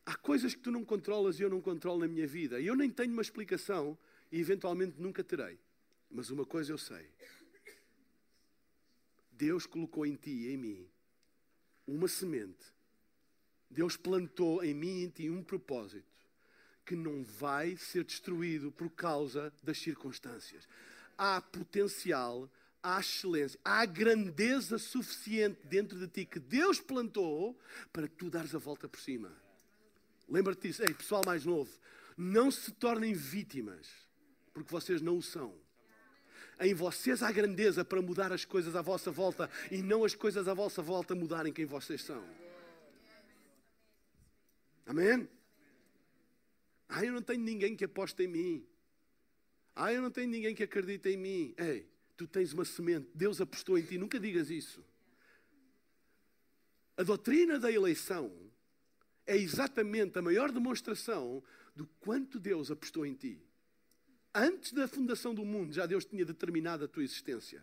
[0.05, 2.59] Há coisas que tu não controlas e eu não controlo na minha vida.
[2.59, 3.97] E eu nem tenho uma explicação
[4.31, 5.57] e eventualmente nunca terei.
[6.09, 7.09] Mas uma coisa eu sei:
[9.31, 10.89] Deus colocou em ti e em mim
[11.87, 12.73] uma semente.
[13.69, 16.15] Deus plantou em mim e em ti um propósito
[16.85, 20.67] que não vai ser destruído por causa das circunstâncias.
[21.17, 22.49] Há potencial,
[22.81, 27.59] há excelência, há grandeza suficiente dentro de ti que Deus plantou
[27.91, 29.31] para tu dares a volta por cima.
[30.29, 30.83] Lembra-te disso.
[30.83, 31.71] Ei, pessoal mais novo,
[32.15, 33.87] não se tornem vítimas,
[34.53, 35.64] porque vocês não o são.
[36.59, 40.47] Em vocês há grandeza para mudar as coisas à vossa volta e não as coisas
[40.47, 42.23] à vossa volta mudarem quem vocês são.
[44.85, 45.27] Amém?
[46.87, 48.65] Ah, eu não tenho ninguém que aposte em mim.
[49.75, 51.53] Ah, eu não tenho ninguém que acredite em mim.
[51.57, 54.83] Ei, tu tens uma semente, Deus apostou em ti, nunca digas isso.
[56.95, 58.31] A doutrina da eleição
[59.25, 61.43] é exatamente a maior demonstração
[61.75, 63.44] do quanto Deus apostou em ti.
[64.37, 67.61] Antes da fundação do mundo, já Deus tinha determinado a tua existência.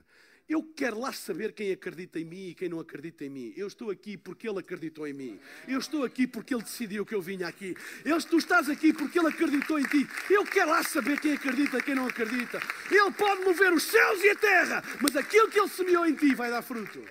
[0.48, 3.52] Eu quero lá saber quem acredita em mim e quem não acredita em mim.
[3.54, 5.38] Eu estou aqui porque Ele acreditou em mim.
[5.68, 7.76] Eu estou aqui porque Ele decidiu que eu vinha aqui.
[8.06, 10.08] Eu, tu estás aqui porque Ele acreditou em ti.
[10.30, 12.58] Eu quero lá saber quem acredita e quem não acredita.
[12.90, 16.34] Ele pode mover os céus e a terra, mas aquilo que Ele semeou em ti
[16.34, 17.04] vai dar fruto.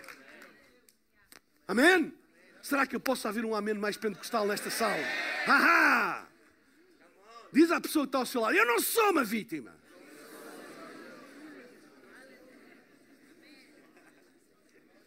[1.67, 2.12] Amém?
[2.63, 5.04] Será que eu posso ouvir um amém mais pentecostal nesta sala?
[5.45, 6.31] Haha!
[7.52, 9.76] Diz à pessoa que está ao seu lado: Eu não sou uma vítima.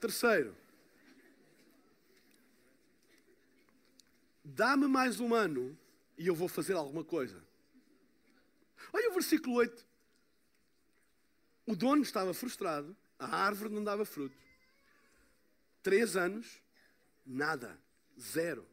[0.01, 0.55] Terceiro,
[4.45, 5.79] dá-me mais um ano
[6.19, 7.43] e eu vou fazer alguma coisa.
[8.93, 9.87] Olha o versículo 8.
[11.67, 14.37] O dono estava frustrado, a árvore não dava fruto.
[15.83, 16.63] Três anos,
[17.25, 17.79] nada,
[18.21, 18.69] zero.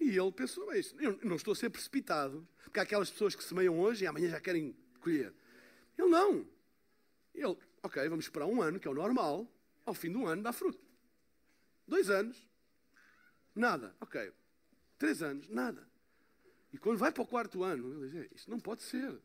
[0.00, 3.42] E ele pensou, mas eu não estou a ser precipitado, porque há aquelas pessoas que
[3.42, 5.34] semeiam hoje e amanhã já querem colher.
[5.96, 6.46] Ele não.
[7.34, 9.46] Ele, ok, vamos esperar um ano, que é o normal.
[9.84, 10.80] Ao fim um ano dá fruto.
[11.86, 12.48] Dois anos,
[13.54, 13.94] nada.
[14.00, 14.32] Ok.
[14.98, 15.88] Três anos, nada.
[16.72, 19.18] E quando vai para o quarto ano, ele diz: Isto não pode ser.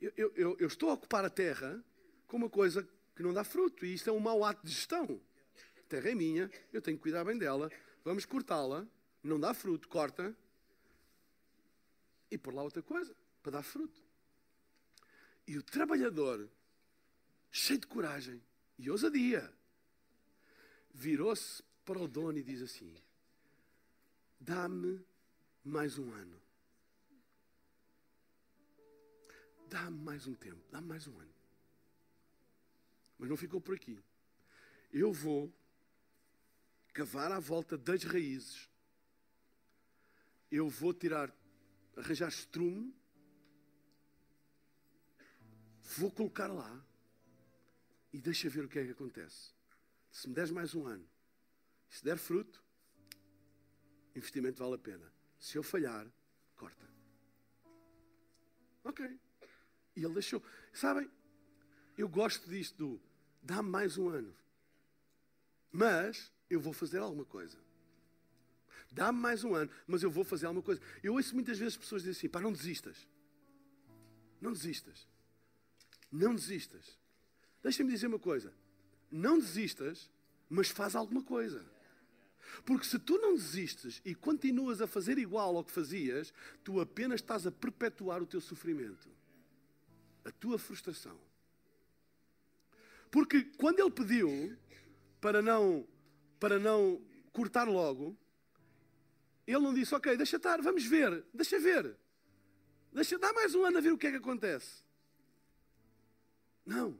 [0.00, 1.84] Eu, eu, eu, eu estou a ocupar a terra
[2.26, 3.84] com uma coisa que não dá fruto.
[3.84, 5.20] E isto é um mau ato de gestão.
[5.78, 7.70] A terra é minha, eu tenho que cuidar bem dela.
[8.04, 8.86] Vamos cortá-la.
[9.22, 10.36] Não dá fruto, corta.
[12.30, 14.02] E por lá outra coisa, para dar fruto.
[15.46, 16.48] E o trabalhador
[17.52, 18.42] cheio de coragem
[18.78, 19.52] e ousadia,
[20.92, 22.96] virou-se para o dono e diz assim:
[24.40, 25.04] Dá-me
[25.62, 26.40] mais um ano.
[29.68, 31.34] Dá-me mais um tempo, dá-me mais um ano.
[33.18, 34.02] Mas não ficou por aqui.
[34.92, 35.52] Eu vou
[36.92, 38.68] cavar à volta das raízes.
[40.52, 41.34] Eu vou tirar,
[41.96, 42.94] arranjar estrume.
[45.96, 46.84] Vou colocar lá
[48.12, 49.54] e deixa ver o que é que acontece.
[50.10, 51.08] Se me deres mais um ano,
[51.88, 52.62] se der fruto,
[54.14, 55.10] investimento vale a pena.
[55.38, 56.06] Se eu falhar,
[56.54, 56.86] corta.
[58.84, 59.18] Ok.
[59.96, 60.42] E ele deixou.
[60.74, 61.10] Sabem,
[61.96, 63.02] eu gosto disto do
[63.42, 64.36] dá-me mais um ano.
[65.70, 67.58] Mas eu vou fazer alguma coisa.
[68.92, 70.80] Dá-me mais um ano, mas eu vou fazer alguma coisa.
[71.02, 73.08] Eu ouço muitas vezes pessoas dizerem assim: pá, não desistas.
[74.40, 75.08] Não desistas.
[76.10, 76.98] Não desistas.
[77.62, 78.52] Deixa-me dizer uma coisa.
[79.10, 80.10] Não desistas,
[80.48, 81.64] mas faz alguma coisa.
[82.64, 87.20] Porque se tu não desistes e continuas a fazer igual ao que fazias, tu apenas
[87.20, 89.08] estás a perpetuar o teu sofrimento,
[90.24, 91.18] a tua frustração.
[93.10, 94.56] Porque quando ele pediu
[95.20, 95.86] para não,
[96.38, 97.00] para não
[97.32, 98.16] cortar logo,
[99.46, 101.96] ele não disse, ok, deixa estar, vamos ver, deixa ver.
[102.92, 104.82] Deixa, dá mais um ano a ver o que é que acontece.
[106.64, 106.98] Não.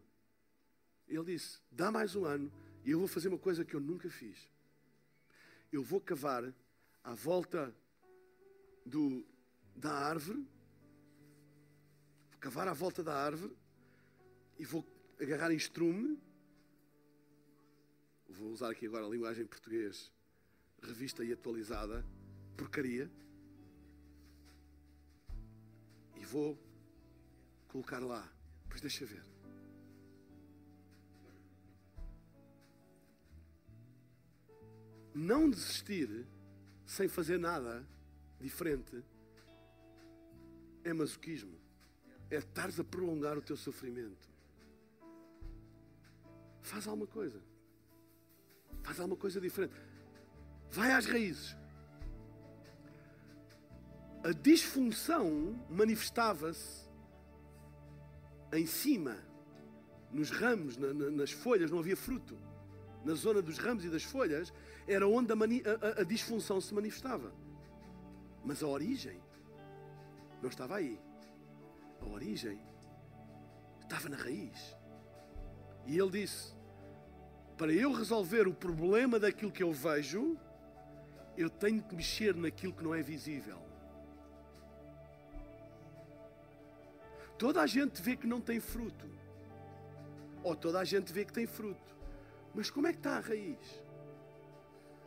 [1.07, 2.51] Ele disse: dá mais um ano
[2.85, 4.49] e eu vou fazer uma coisa que eu nunca fiz.
[5.71, 6.53] Eu vou cavar
[7.05, 7.75] à volta
[8.85, 9.25] do,
[9.77, 10.47] da árvore,
[12.41, 13.55] cavar à volta da árvore
[14.59, 14.85] e vou
[15.21, 16.19] agarrar em estrume.
[18.29, 20.11] Vou usar aqui agora a linguagem português,
[20.83, 22.05] revista e atualizada,
[22.57, 23.11] porcaria.
[26.17, 26.59] E vou
[27.69, 28.31] colocar lá.
[28.69, 29.33] Pois deixa ver.
[35.15, 36.27] não desistir
[36.87, 37.87] sem fazer nada
[38.41, 39.03] diferente
[40.85, 41.61] é masoquismo.
[42.31, 44.31] É estares a prolongar o teu sofrimento.
[46.63, 47.41] Faz alguma coisa.
[48.83, 49.75] Faz alguma coisa diferente.
[50.71, 51.55] Vai às raízes.
[54.25, 56.89] A disfunção manifestava-se
[58.53, 59.17] em cima,
[60.11, 62.39] nos ramos, na, na, nas folhas, não havia fruto
[63.05, 64.53] na zona dos ramos e das folhas,
[64.87, 67.33] era onde a, a, a disfunção se manifestava.
[68.45, 69.21] Mas a origem
[70.41, 71.01] não estava aí.
[72.01, 72.61] A origem
[73.81, 74.77] estava na raiz.
[75.87, 76.55] E ele disse:
[77.57, 80.37] Para eu resolver o problema daquilo que eu vejo,
[81.37, 83.72] eu tenho que mexer naquilo que não é visível.
[87.43, 89.05] Toda a gente vê que não tem fruto.
[90.45, 91.93] Ou toda a gente vê que tem fruto.
[92.55, 93.83] Mas como é que está a raiz?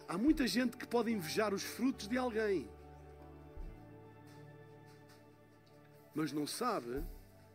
[0.05, 2.69] Há muita gente que pode invejar os frutos de alguém,
[6.13, 7.05] mas não sabe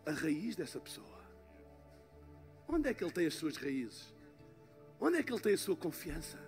[0.06, 1.20] a raiz dessa pessoa.
[2.66, 4.14] Onde é que ele tem as suas raízes?
[4.98, 6.38] Onde é que ele tem a sua confiança?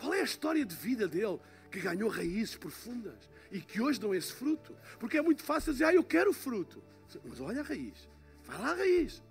[0.00, 1.38] Qual é a história de vida dele
[1.70, 4.74] que ganhou raízes profundas e que hoje dão esse fruto.
[4.98, 6.82] Porque é muito fácil dizer, ah, eu quero fruto.
[7.24, 8.08] Mas olha a raiz.
[8.44, 9.22] Vai lá a raiz.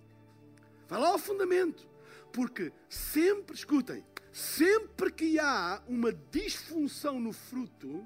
[0.87, 1.87] Vai lá ao fundamento.
[2.31, 8.05] Porque sempre, escutem, sempre que há uma disfunção no fruto,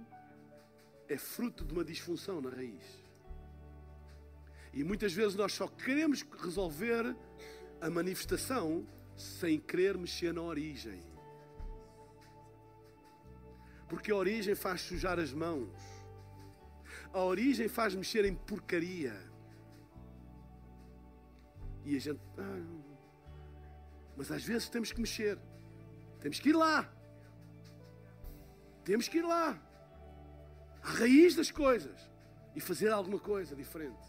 [1.07, 3.01] é fruto de uma disfunção na raiz.
[4.73, 7.15] E muitas vezes nós só queremos resolver
[7.81, 11.01] a manifestação sem querer mexer na origem.
[13.89, 15.69] Porque a origem faz sujar as mãos.
[17.11, 19.30] A origem faz mexer em porcaria.
[21.85, 22.19] E a gente.
[22.37, 22.61] Ah,
[24.15, 25.37] mas às vezes temos que mexer.
[26.19, 26.91] Temos que ir lá.
[28.83, 29.59] Temos que ir lá.
[30.83, 32.09] À raiz das coisas.
[32.55, 34.07] E fazer alguma coisa diferente.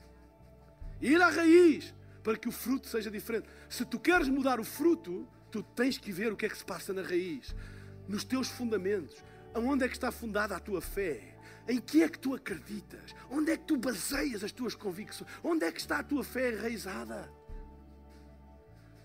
[1.01, 3.49] Ir à raiz para que o fruto seja diferente.
[3.69, 6.65] Se tu queres mudar o fruto, tu tens que ver o que é que se
[6.65, 7.55] passa na raiz,
[8.09, 9.23] nos teus fundamentos.
[9.55, 11.37] Aonde é que está fundada a tua fé?
[11.69, 13.15] Em que é que tu acreditas?
[13.31, 15.31] Onde é que tu baseias as tuas convicções?
[15.43, 17.31] Onde é que está a tua fé enraizada?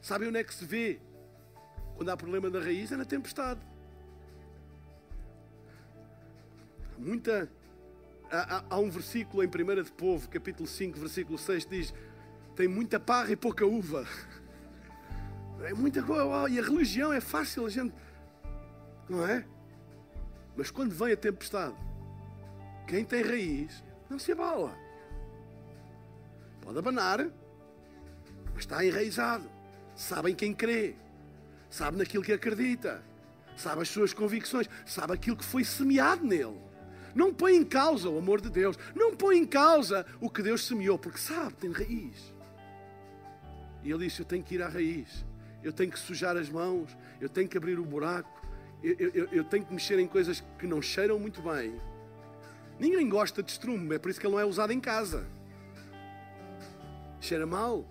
[0.07, 1.01] Sabem onde é que se vê
[1.97, 2.93] quando há problema da raiz?
[2.93, 3.59] É na tempestade.
[6.97, 7.51] Muita.
[8.31, 11.93] Há, há, há um versículo em 1 de Povo, capítulo 5, versículo 6, diz:
[12.55, 14.07] Tem muita parra e pouca uva.
[15.59, 16.49] É muita coisa.
[16.49, 17.93] E a religião é fácil, a gente.
[19.09, 19.45] Não é?
[20.55, 21.75] Mas quando vem a tempestade,
[22.87, 24.73] quem tem raiz não se abala.
[26.61, 27.29] Pode abanar,
[28.53, 29.56] mas está enraizado.
[29.97, 30.93] Sabe em quem crê,
[31.71, 33.03] sabe naquilo que acredita,
[33.55, 36.61] sabe as suas convicções, sabe aquilo que foi semeado nele.
[37.15, 40.67] Não põe em causa o amor de Deus, não põe em causa o que Deus
[40.67, 42.31] semeou, porque sabe, tem raiz.
[43.83, 45.25] E ele disse: Eu tenho que ir à raiz,
[45.63, 48.39] eu tenho que sujar as mãos, eu tenho que abrir o buraco,
[48.83, 51.73] eu, eu, eu, tenho que mexer em coisas que não cheiram muito bem.
[52.79, 55.25] Ninguém gosta de estrume, é por isso que ele não é usado em casa.
[57.19, 57.83] Cheira mal,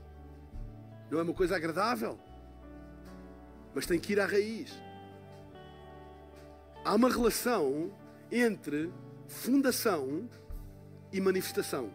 [1.11, 2.19] não é uma coisa agradável,
[3.75, 4.73] mas tem que ir à raiz.
[6.85, 7.93] Há uma relação
[8.31, 8.93] entre
[9.29, 10.29] fundação
[11.13, 11.91] e manifestação.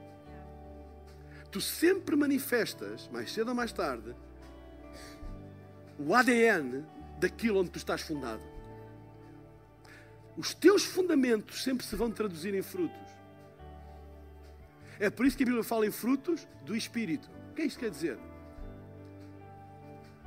[1.51, 4.16] Tu sempre manifestas, mais cedo ou mais tarde,
[5.99, 6.86] o ADN
[7.20, 8.51] daquilo onde tu estás fundado
[10.38, 12.97] os teus fundamentos sempre se vão traduzir em frutos.
[14.99, 17.30] É por isso que a Bíblia fala em frutos do Espírito.
[17.51, 18.18] O que é isto quer dizer?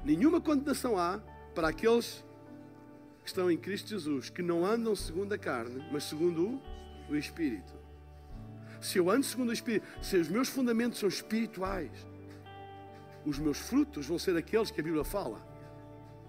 [0.05, 1.19] Nenhuma condenação há
[1.55, 2.25] para aqueles
[3.23, 6.61] que estão em Cristo Jesus, que não andam segundo a carne, mas segundo
[7.09, 7.73] o Espírito.
[8.83, 11.91] Se eu ando segundo o Espírito, se os meus fundamentos são espirituais,
[13.25, 15.41] os meus frutos vão ser aqueles que a Bíblia fala.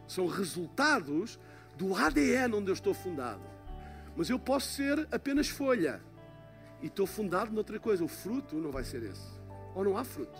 [0.07, 1.37] São resultados
[1.77, 3.43] do ADN onde eu estou fundado.
[4.15, 6.01] Mas eu posso ser apenas folha.
[6.81, 8.05] E estou fundado noutra coisa.
[8.05, 9.27] O fruto não vai ser esse.
[9.73, 10.39] Ou não há fruto.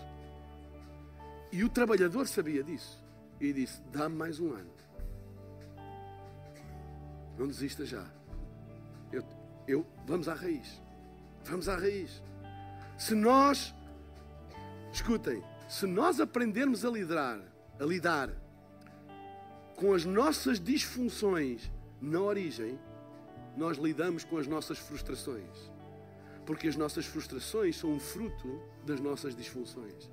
[1.51, 3.04] E o trabalhador sabia disso.
[3.39, 4.71] E disse: dá-me mais um ano.
[7.37, 8.05] Não desista já.
[9.11, 9.23] Eu,
[9.67, 10.81] eu, vamos à raiz.
[11.43, 12.23] Vamos à raiz.
[12.97, 13.73] Se nós,
[14.91, 17.39] escutem, se nós aprendermos a lidar,
[17.79, 18.29] a lidar
[19.75, 21.69] com as nossas disfunções
[22.01, 22.79] na origem,
[23.57, 25.71] nós lidamos com as nossas frustrações.
[26.45, 30.09] Porque as nossas frustrações são um fruto das nossas disfunções.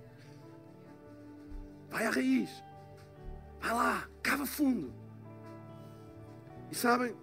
[1.91, 2.51] Vai à raiz.
[3.63, 4.93] Vai lá, cava fundo.
[6.71, 7.15] E sabem,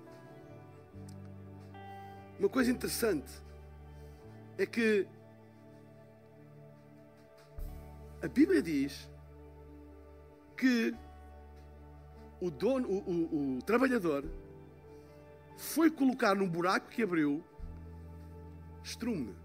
[2.40, 3.30] uma coisa interessante
[4.58, 5.06] é que
[8.24, 9.10] a Bíblia diz
[10.56, 10.96] que
[12.40, 14.24] o dono, o, o, o trabalhador
[15.58, 17.44] foi colocar num buraco que abriu
[18.82, 19.36] estrume.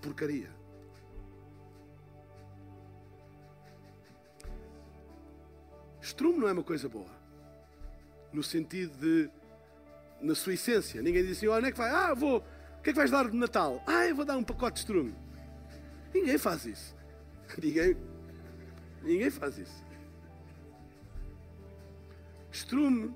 [0.00, 0.55] Porcaria.
[6.16, 7.10] Estrume não é uma coisa boa.
[8.32, 9.30] No sentido de,
[10.18, 11.02] na sua essência.
[11.02, 11.90] Ninguém diz assim: olha, onde é que vai?
[11.90, 12.38] Ah, vou.
[12.38, 13.82] O que é que vais dar de Natal?
[13.86, 15.14] Ah, eu vou dar um pacote de estrume.
[16.14, 16.96] Ninguém faz isso.
[17.62, 17.94] Ninguém,
[19.02, 19.84] ninguém faz isso.
[22.50, 23.14] Estrume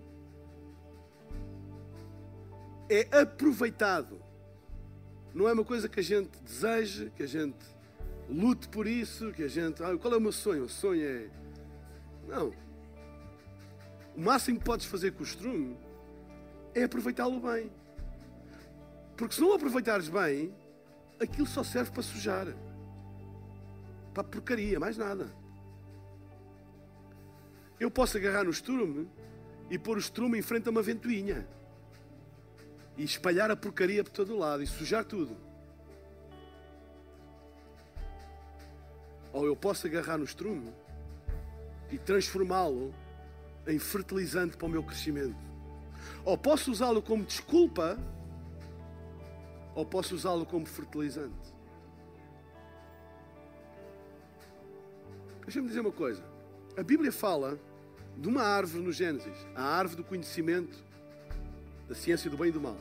[2.91, 4.21] é aproveitado.
[5.33, 7.65] Não é uma coisa que a gente deseje, que a gente
[8.29, 9.83] lute por isso, que a gente.
[9.83, 10.65] Ah, qual é o meu sonho?
[10.65, 11.31] O sonho é.
[12.29, 12.70] Não.
[14.21, 15.79] O máximo que podes fazer com o estrume
[16.75, 17.73] é aproveitá-lo bem.
[19.17, 20.55] Porque se não aproveitares bem,
[21.19, 22.47] aquilo só serve para sujar.
[24.13, 25.35] Para porcaria, mais nada.
[27.81, 29.09] Eu posso agarrar no estrume
[29.71, 31.49] e pôr o estrume em frente a uma ventoinha
[32.99, 35.35] e espalhar a porcaria por todo o lado e sujar tudo.
[39.33, 40.75] Ou eu posso agarrar no estrume
[41.91, 42.95] e transformá-lo
[43.67, 45.37] em fertilizante para o meu crescimento.
[46.25, 47.99] Ou posso usá-lo como desculpa,
[49.75, 51.55] ou posso usá-lo como fertilizante.
[55.43, 56.23] Deixa-me dizer uma coisa.
[56.77, 57.59] A Bíblia fala
[58.17, 60.85] de uma árvore no Gênesis, a árvore do conhecimento
[61.89, 62.77] da ciência do bem e do mal.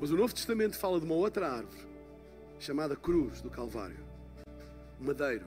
[0.00, 1.86] Mas o Novo Testamento fala de uma outra árvore,
[2.58, 4.02] chamada Cruz do Calvário,
[5.00, 5.46] madeiro.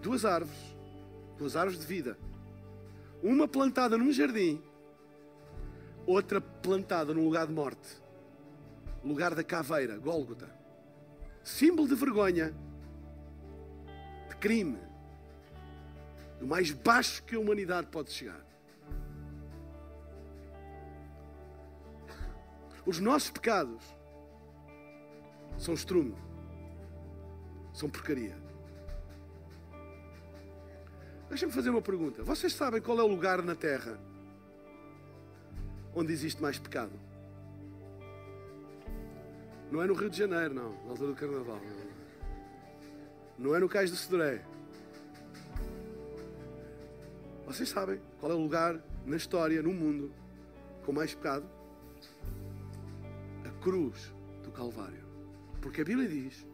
[0.00, 0.76] Duas árvores,
[1.38, 2.18] duas árvores de vida.
[3.22, 4.60] Uma plantada num jardim,
[6.06, 8.02] outra plantada num lugar de morte,
[9.04, 10.50] lugar da caveira, Gólgota.
[11.44, 12.54] Símbolo de vergonha,
[14.28, 14.78] de crime,
[16.38, 18.44] do mais baixo que a humanidade pode chegar.
[22.84, 23.82] Os nossos pecados
[25.56, 26.16] são estrume,
[27.72, 28.36] são porcaria.
[31.28, 32.22] Deixa-me fazer uma pergunta.
[32.22, 33.98] Vocês sabem qual é o lugar na Terra
[35.94, 36.92] onde existe mais pecado?
[39.70, 41.60] Não é no Rio de Janeiro, não, na altura do Carnaval.
[43.38, 44.44] Não é no Cais do Cedré.
[47.46, 50.12] Vocês sabem qual é o lugar na história, no mundo,
[50.84, 51.46] com mais pecado?
[53.46, 54.12] A cruz
[54.42, 55.02] do Calvário.
[55.62, 56.46] Porque a Bíblia diz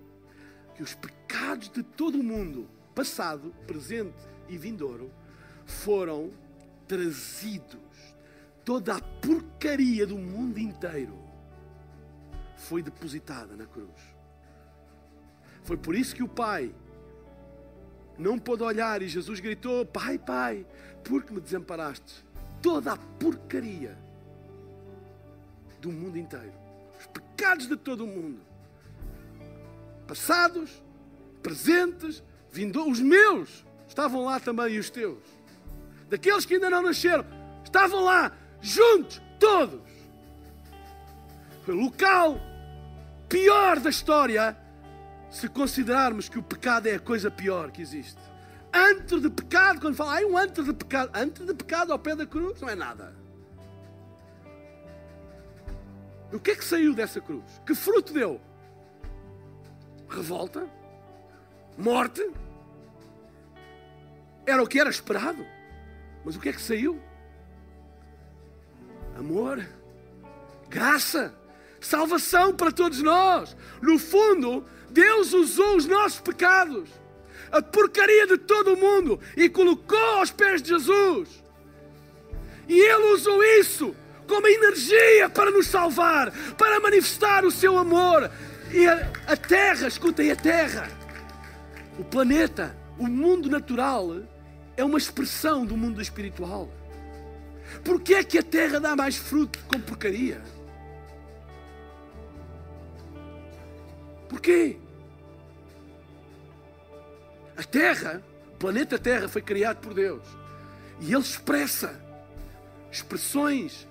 [0.78, 4.14] que os pecados de todo o mundo, passado, presente
[4.48, 5.10] e vindouro,
[5.66, 6.30] foram
[6.86, 7.80] trazidos.
[8.64, 11.18] Toda a porcaria do mundo inteiro
[12.54, 13.90] foi depositada na cruz.
[15.64, 16.72] Foi por isso que o Pai
[18.16, 20.64] não pôde olhar e Jesus gritou: Pai, Pai,
[21.02, 22.24] por que me desamparaste?
[22.62, 23.98] Toda a porcaria
[25.80, 26.54] do mundo inteiro,
[27.00, 28.47] os pecados de todo o mundo,
[30.08, 30.82] passados,
[31.42, 35.22] presentes, vindo, os meus estavam lá também e os teus,
[36.08, 37.24] daqueles que ainda não nasceram,
[37.62, 39.88] estavam lá juntos, todos.
[41.64, 42.40] Foi o local
[43.28, 44.56] pior da história
[45.30, 48.18] se considerarmos que o pecado é a coisa pior que existe.
[48.72, 52.16] Antro de pecado, quando fala, ai, um antro de pecado, antro de pecado ao pé
[52.16, 53.14] da cruz, não é nada.
[56.32, 57.44] O que é que saiu dessa cruz?
[57.66, 58.40] Que fruto deu?
[60.08, 60.68] Revolta?
[61.76, 62.28] Morte?
[64.46, 65.44] Era o que era esperado.
[66.24, 67.00] Mas o que é que saiu?
[69.16, 69.66] Amor,
[70.68, 71.34] graça,
[71.80, 73.56] salvação para todos nós.
[73.82, 76.88] No fundo, Deus usou os nossos pecados,
[77.50, 81.42] a porcaria de todo o mundo, e colocou aos pés de Jesus.
[82.68, 83.94] E Ele usou isso
[84.28, 88.30] como energia para nos salvar, para manifestar o seu amor.
[88.70, 90.88] E a, a terra, escutem, a terra,
[91.98, 94.22] o planeta, o mundo natural,
[94.76, 96.70] é uma expressão do mundo espiritual.
[97.84, 100.40] Porquê é que a terra dá mais fruto com porcaria?
[104.28, 104.76] Porquê?
[107.56, 108.22] A Terra,
[108.52, 110.22] o planeta Terra, foi criado por Deus.
[111.00, 112.00] E Ele expressa
[112.90, 113.88] expressões,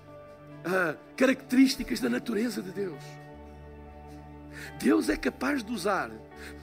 [0.68, 3.04] uh, características da natureza de Deus.
[4.80, 6.12] Deus é capaz de usar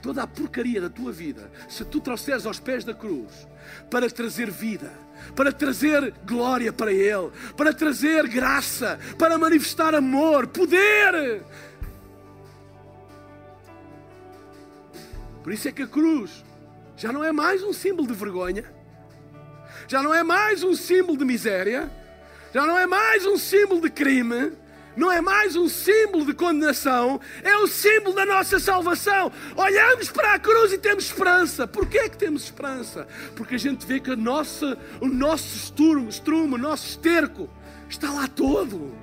[0.01, 3.47] toda a porcaria da tua vida, se tu trouxeres aos pés da cruz,
[3.89, 4.91] para trazer vida,
[5.35, 11.43] para trazer glória para Ele, para trazer graça, para manifestar amor, poder,
[15.45, 16.43] Por isso é que a cruz
[16.97, 18.65] já não é mais um símbolo de vergonha,
[19.87, 21.87] já não é mais um símbolo de miséria,
[22.55, 24.53] já não é mais um símbolo de crime,
[24.95, 29.29] não é mais um símbolo de condenação, é o símbolo da nossa salvação.
[29.57, 31.67] Olhamos para a cruz e temos esperança.
[31.67, 33.09] Porquê é que temos esperança?
[33.35, 37.49] Porque a gente vê que a nossa, o nosso estrumo, estrumo, o nosso esterco
[37.89, 38.95] está lá todo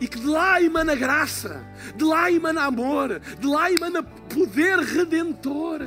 [0.00, 5.80] e que de lá emana graça, de lá emana amor, de lá emana poder redentor.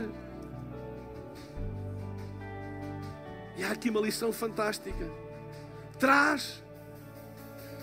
[3.56, 5.23] E há aqui uma lição fantástica.
[6.00, 6.62] Traz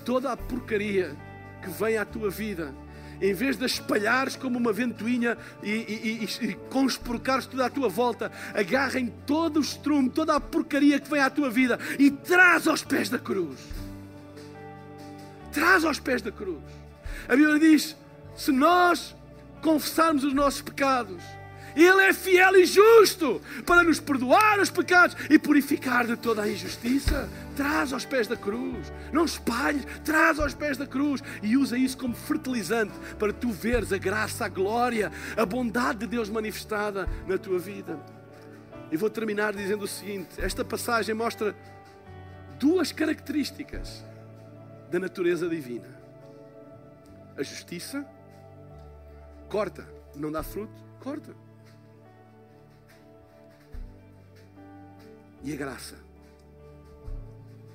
[0.05, 1.17] toda a porcaria
[1.63, 2.75] que vem à tua vida,
[3.21, 7.89] em vez de espalhares como uma ventoinha e, e, e, e conspurcares tudo à tua
[7.89, 12.67] volta, agarrem todo o estrume, toda a porcaria que vem à tua vida e traz
[12.67, 13.59] aos pés da cruz
[15.53, 16.63] traz aos pés da cruz.
[17.29, 17.97] A Bíblia diz:
[18.35, 19.15] se nós
[19.63, 21.23] confessarmos os nossos pecados,
[21.75, 26.51] Ele é fiel e justo para nos perdoar os pecados e purificar de toda a
[26.51, 27.29] injustiça.
[27.57, 28.93] Traz aos pés da cruz.
[29.12, 33.93] Não espalhes, traz aos pés da cruz e usa isso como fertilizante para tu veres
[33.93, 37.99] a graça, a glória, a bondade de Deus manifestada na tua vida.
[38.91, 41.55] E vou terminar dizendo o seguinte: esta passagem mostra
[42.59, 44.05] duas características
[44.91, 45.89] da natureza divina:
[47.37, 48.05] a justiça,
[49.49, 51.35] corta, não dá fruto, corta.
[55.43, 55.97] E a graça,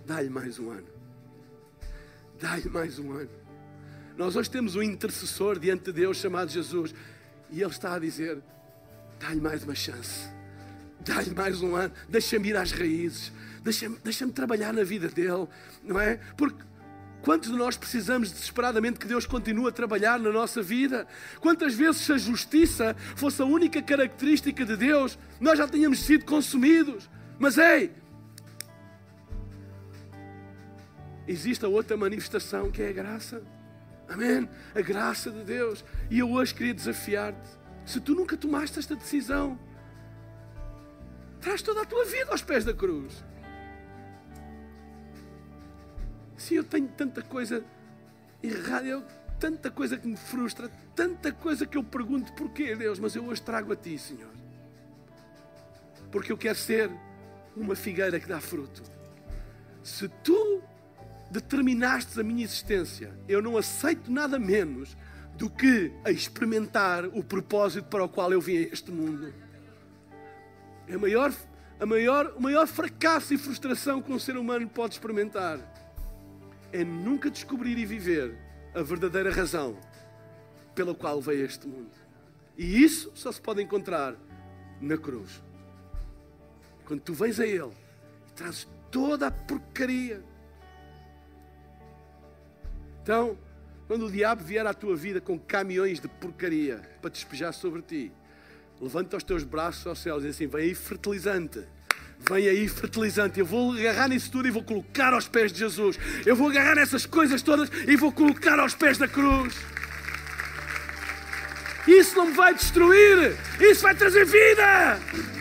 [0.06, 0.88] dá-lhe mais um ano.
[2.40, 3.30] Dá-lhe mais um ano.
[4.18, 6.94] Nós hoje temos um intercessor diante de Deus chamado Jesus
[7.50, 8.42] e Ele está a dizer:
[9.20, 10.30] dá-lhe mais uma chance,
[11.02, 13.32] dá-lhe mais um ano, deixa-me ir às raízes,
[13.64, 15.48] deixa-me deixa trabalhar na vida dele,
[15.84, 16.18] não é?
[16.38, 16.64] Porque
[17.26, 21.08] Quantos de nós precisamos desesperadamente que Deus continue a trabalhar na nossa vida?
[21.40, 26.24] Quantas vezes, se a justiça fosse a única característica de Deus, nós já tínhamos sido
[26.24, 27.10] consumidos?
[27.38, 27.94] Mas ei,
[31.28, 33.42] existe a outra manifestação que é a graça.
[34.08, 34.48] Amém?
[34.74, 35.84] A graça de Deus.
[36.10, 37.50] E eu hoje queria desafiar-te.
[37.86, 39.60] Se tu nunca tomaste esta decisão,
[41.42, 43.24] traz toda a tua vida aos pés da cruz.
[46.38, 47.64] Se eu tenho tanta coisa
[48.42, 49.04] errada, eu,
[49.40, 53.42] tanta coisa que me frustra, tanta coisa que eu pergunto porquê, Deus, mas eu hoje
[53.42, 54.32] trago a Ti, Senhor.
[56.12, 56.90] Porque eu quero ser
[57.56, 58.84] uma figueira que dá fruto.
[59.84, 60.62] Se tu
[61.32, 64.96] determinaste a minha existência, eu não aceito nada menos
[65.38, 69.34] do que a experimentar o propósito para o qual eu vim a este mundo.
[70.88, 71.34] É a maior,
[71.80, 75.60] a maior, o maior fracasso e frustração que um ser humano pode experimentar
[76.72, 78.38] é nunca descobrir e viver
[78.74, 79.78] a verdadeira razão
[80.74, 81.92] pela qual veio a este mundo.
[82.58, 84.16] E isso só se pode encontrar
[84.82, 85.42] na cruz.
[86.86, 87.72] Quando tu vens a Ele
[88.28, 90.22] e trazes toda a porcaria.
[93.02, 93.38] Então,
[93.88, 98.12] quando o diabo vier à tua vida com caminhões de porcaria para despejar sobre ti,
[98.82, 101.64] levanta os teus braços aos céus e diz assim: vem aí fertilizante.
[102.20, 103.40] Vem aí fertilizante.
[103.40, 106.00] Eu vou agarrar nisso tudo e vou colocar aos pés de Jesus.
[106.26, 109.56] Eu vou agarrar nessas coisas todas e vou colocar aos pés da cruz.
[111.88, 113.38] Isso não me vai destruir.
[113.60, 115.35] Isso vai trazer vida.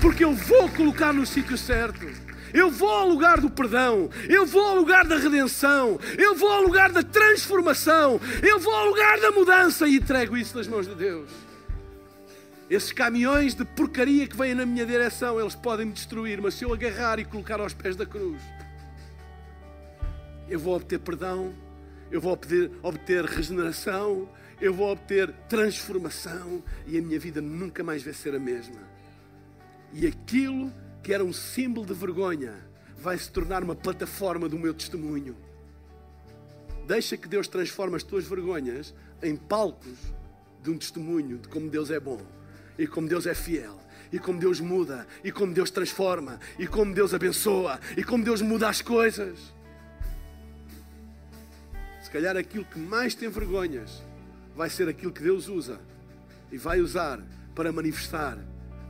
[0.00, 2.06] Porque eu vou colocar no sítio certo.
[2.52, 6.62] Eu vou ao lugar do perdão, eu vou ao lugar da redenção, eu vou ao
[6.62, 10.94] lugar da transformação, eu vou ao lugar da mudança e entrego isso nas mãos de
[10.96, 11.30] Deus.
[12.68, 16.64] Esses caminhões de porcaria que vêm na minha direção, eles podem me destruir, mas se
[16.64, 18.42] eu agarrar e colocar aos pés da cruz,
[20.48, 21.54] eu vou obter perdão,
[22.10, 24.28] eu vou obter, obter regeneração,
[24.60, 28.89] eu vou obter transformação e a minha vida nunca mais vai ser a mesma.
[29.92, 30.72] E aquilo
[31.02, 32.54] que era um símbolo de vergonha
[32.96, 35.36] vai se tornar uma plataforma do meu testemunho.
[36.86, 39.98] Deixa que Deus transforme as tuas vergonhas em palcos
[40.62, 42.20] de um testemunho de como Deus é bom
[42.78, 43.78] e como Deus é fiel,
[44.10, 48.40] e como Deus muda, e como Deus transforma, e como Deus abençoa, e como Deus
[48.40, 49.38] muda as coisas.
[52.02, 54.02] Se calhar aquilo que mais tem vergonhas
[54.56, 55.78] vai ser aquilo que Deus usa
[56.50, 57.22] e vai usar
[57.54, 58.38] para manifestar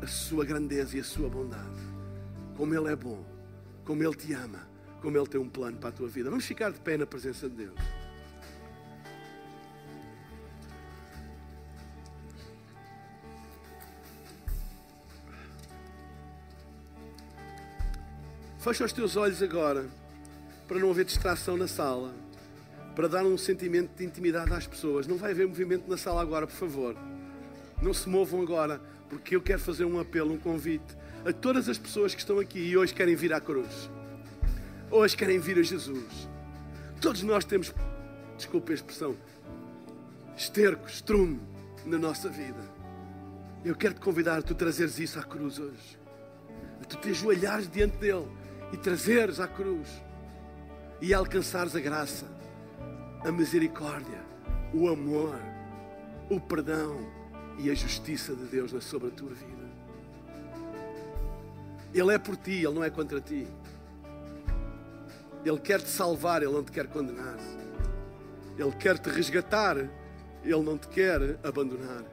[0.02, 1.80] a sua grandeza e a sua bondade.
[2.56, 3.24] Como Ele é bom,
[3.84, 4.66] como Ele te ama,
[5.00, 6.30] como Ele tem um plano para a tua vida.
[6.30, 7.78] Vamos ficar de pé na presença de Deus.
[18.58, 19.86] Fecha os teus olhos agora,
[20.68, 22.14] para não haver distração na sala,
[22.94, 25.06] para dar um sentimento de intimidade às pessoas.
[25.06, 26.94] Não vai haver movimento na sala agora, por favor.
[27.80, 28.78] Não se movam agora,
[29.10, 30.96] porque eu quero fazer um apelo, um convite
[31.26, 33.90] a todas as pessoas que estão aqui e hoje querem vir à cruz.
[34.88, 36.28] Hoje querem vir a Jesus.
[37.00, 37.74] Todos nós temos,
[38.36, 39.16] desculpe a expressão,
[40.36, 41.40] esterco, estrume
[41.84, 42.62] na nossa vida.
[43.64, 45.98] Eu quero te convidar a tu trazeres isso à cruz hoje.
[46.80, 48.28] A tu te ajoelhares diante dele
[48.72, 49.88] e trazeres à cruz
[51.00, 52.26] e alcançares a graça,
[53.24, 54.22] a misericórdia,
[54.72, 55.36] o amor,
[56.30, 57.19] o perdão
[57.62, 59.70] e a justiça de Deus sobre a tua vida.
[61.92, 63.46] Ele é por ti, Ele não é contra ti.
[65.44, 67.36] Ele quer te salvar, Ele não te quer condenar.
[68.58, 72.04] Ele quer te resgatar, Ele não te quer abandonar.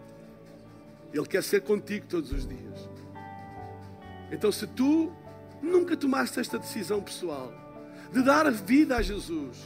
[1.13, 2.89] Ele quer ser contigo todos os dias.
[4.31, 5.13] Então, se tu
[5.61, 7.53] nunca tomaste esta decisão pessoal
[8.11, 9.57] de dar a vida a Jesus,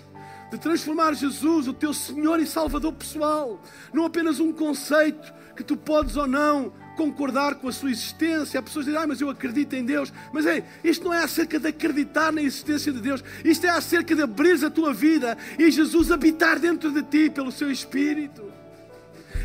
[0.52, 3.62] de transformar Jesus, o teu Senhor e Salvador pessoal,
[3.94, 8.60] não apenas um conceito que tu podes ou não concordar com a sua existência.
[8.60, 10.12] Há pessoas que dizem, ah, mas eu acredito em Deus.
[10.34, 13.24] Mas ei, isto não é acerca de acreditar na existência de Deus.
[13.46, 17.52] Isto é acerca de abrir a tua vida e Jesus habitar dentro de ti pelo
[17.52, 18.52] seu Espírito.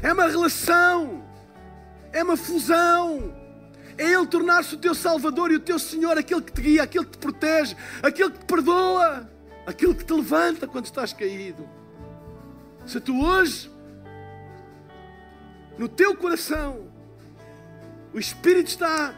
[0.02, 1.24] É uma relação.
[2.12, 3.32] É uma fusão.
[3.96, 7.04] É Ele tornar-se o teu Salvador e o teu Senhor, aquele que te guia, aquele
[7.04, 9.30] que te protege, aquele que te perdoa,
[9.66, 11.68] aquele que te levanta quando estás caído.
[12.86, 13.68] Se tu hoje,
[15.76, 16.88] no teu coração,
[18.14, 19.12] o Espírito está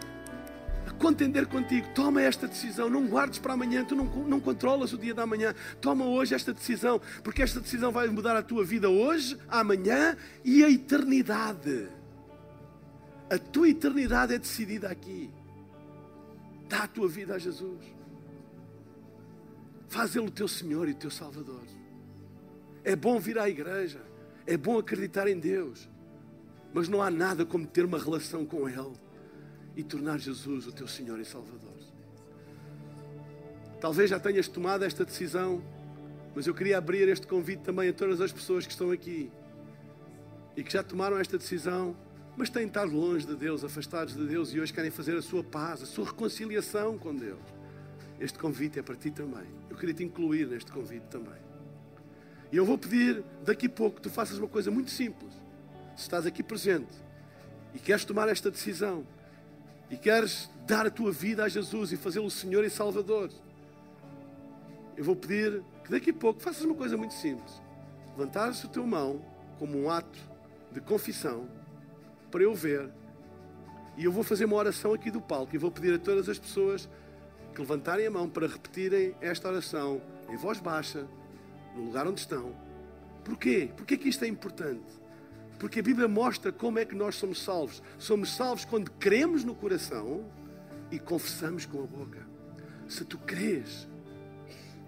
[0.87, 1.87] a contender contigo.
[1.95, 2.89] Toma esta decisão.
[2.89, 3.85] Não guardes para amanhã.
[3.85, 5.55] Tu não, não controlas o dia da manhã.
[5.81, 7.01] Toma hoje esta decisão.
[7.23, 11.89] Porque esta decisão vai mudar a tua vida hoje, amanhã e a eternidade.
[13.31, 15.31] A tua eternidade é decidida aqui.
[16.69, 17.98] Dá a tua vida a Jesus.
[19.89, 21.65] Faz Ele o teu Senhor e teu Salvador.
[22.85, 24.01] É bom vir à igreja.
[24.47, 25.89] É bom acreditar em Deus.
[26.73, 28.93] Mas não há nada como ter uma relação com Ele
[29.75, 31.79] e tornar Jesus o teu Senhor e Salvador.
[33.81, 35.63] Talvez já tenhas tomado esta decisão,
[36.35, 39.31] mas eu queria abrir este convite também a todas as pessoas que estão aqui
[40.57, 41.97] e que já tomaram esta decisão,
[42.37, 45.45] mas têm estado longe de Deus, afastados de Deus e hoje querem fazer a sua
[45.45, 47.58] paz, a sua reconciliação com Deus.
[48.21, 49.47] Este convite é para ti também.
[49.71, 51.39] Eu queria te incluir neste convite também.
[52.51, 55.33] E eu vou pedir daqui a pouco que tu faças uma coisa muito simples
[55.95, 56.95] se estás aqui presente
[57.75, 59.05] e queres tomar esta decisão
[59.91, 63.31] e queres dar a tua vida a Jesus e fazê-lo Senhor e Salvador,
[64.97, 67.61] eu vou pedir que daqui a pouco faças uma coisa muito simples:
[68.17, 69.25] levantares o teu mão
[69.59, 70.19] como um ato
[70.73, 71.49] de confissão
[72.31, 72.89] para eu ver.
[73.97, 76.39] E eu vou fazer uma oração aqui do palco e vou pedir a todas as
[76.39, 76.89] pessoas
[77.59, 80.01] que levantarem a mão para repetirem esta oração
[80.31, 81.09] em voz baixa,
[81.75, 82.55] no lugar onde estão.
[83.25, 83.71] Porquê?
[83.77, 84.87] Porquê que isto é importante?
[85.59, 87.83] Porque a Bíblia mostra como é que nós somos salvos.
[87.99, 90.25] Somos salvos quando cremos no coração
[90.89, 92.25] e confessamos com a boca.
[92.87, 93.89] Se tu crês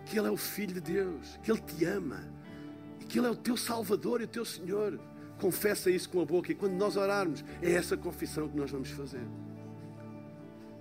[0.07, 2.23] que Ele é o Filho de Deus, que Ele te ama
[3.01, 4.97] e que Ele é o teu Salvador e o teu Senhor,
[5.41, 6.53] confessa isso com a boca.
[6.53, 9.27] E quando nós orarmos, é essa confissão que nós vamos fazer.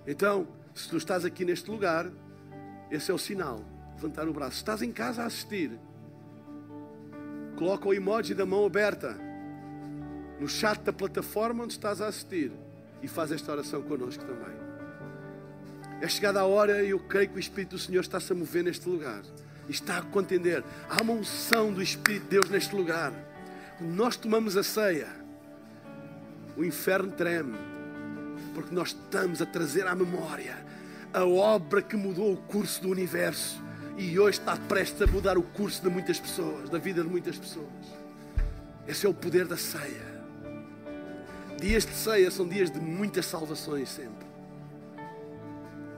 [0.06, 0.46] Então,
[0.80, 2.10] se tu estás aqui neste lugar,
[2.90, 3.64] esse é o sinal.
[3.94, 4.52] Levantar o braço.
[4.52, 5.78] Se estás em casa a assistir,
[7.56, 9.16] coloca o emoji da mão aberta
[10.38, 12.50] no chat da plataforma onde estás a assistir
[13.02, 14.58] e faz esta oração connosco também.
[16.00, 18.64] É chegada a hora e eu creio que o Espírito do Senhor está-se a mover
[18.64, 19.22] neste lugar
[19.70, 20.64] está a contender.
[20.88, 23.12] Há uma unção do Espírito de Deus neste lugar.
[23.78, 25.08] Quando nós tomamos a ceia,
[26.56, 27.56] o inferno treme,
[28.50, 30.56] porque nós estamos a trazer à memória
[31.12, 33.60] a obra que mudou o curso do universo
[33.96, 37.36] e hoje está prestes a mudar o curso de muitas pessoas, da vida de muitas
[37.36, 37.66] pessoas.
[38.86, 40.20] Esse é o poder da ceia.
[41.60, 44.26] Dias de ceia são dias de muitas salvações sempre.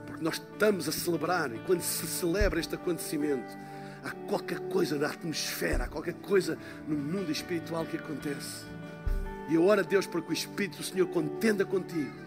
[0.05, 3.57] Porque nós estamos a celebrar, e quando se celebra este acontecimento,
[4.03, 8.65] há qualquer coisa na atmosfera, há qualquer coisa no mundo espiritual que acontece.
[9.49, 12.22] E eu oro a Deus para que o Espírito do Senhor contenda contigo.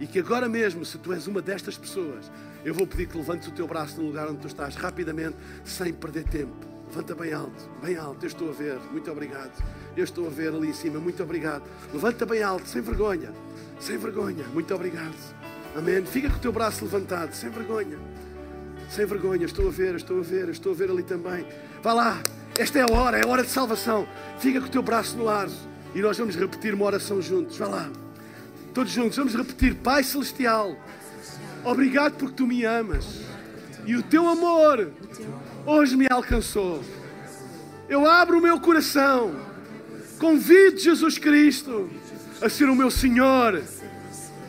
[0.00, 2.30] E que agora mesmo, se tu és uma destas pessoas,
[2.64, 5.92] eu vou pedir que levantes o teu braço no lugar onde tu estás, rapidamente, sem
[5.92, 6.74] perder tempo.
[6.88, 8.24] Levanta bem alto, bem alto.
[8.24, 8.78] Eu estou a ver.
[8.92, 9.52] Muito obrigado.
[9.96, 11.00] Eu estou a ver ali em cima.
[11.00, 11.64] Muito obrigado.
[11.92, 13.32] Levanta bem alto, sem vergonha.
[13.80, 14.44] Sem vergonha.
[14.52, 15.14] Muito obrigado.
[15.76, 16.04] Amém.
[16.06, 17.98] Fica com o teu braço levantado, sem vergonha.
[18.88, 19.44] Sem vergonha.
[19.44, 21.44] Estou a ver, estou a ver, estou a ver ali também.
[21.82, 22.22] Vá lá.
[22.56, 24.06] Esta é a hora, é a hora de salvação.
[24.38, 25.48] Fica com o teu braço no ar.
[25.94, 27.56] E nós vamos repetir uma oração juntos.
[27.58, 28.03] Vá lá.
[28.74, 29.16] Todos juntos.
[29.16, 29.76] Vamos repetir.
[29.76, 30.76] Pai Celestial.
[31.64, 33.06] Obrigado porque tu me amas.
[33.86, 34.90] E o teu amor
[35.64, 36.82] hoje me alcançou.
[37.88, 39.34] Eu abro o meu coração,
[40.18, 41.88] convido Jesus Cristo
[42.40, 43.62] a ser o meu Senhor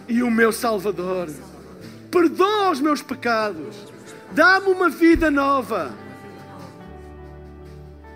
[0.07, 1.29] e o meu Salvador.
[2.09, 3.75] Perdoa os meus pecados,
[4.31, 5.93] dá-me uma vida nova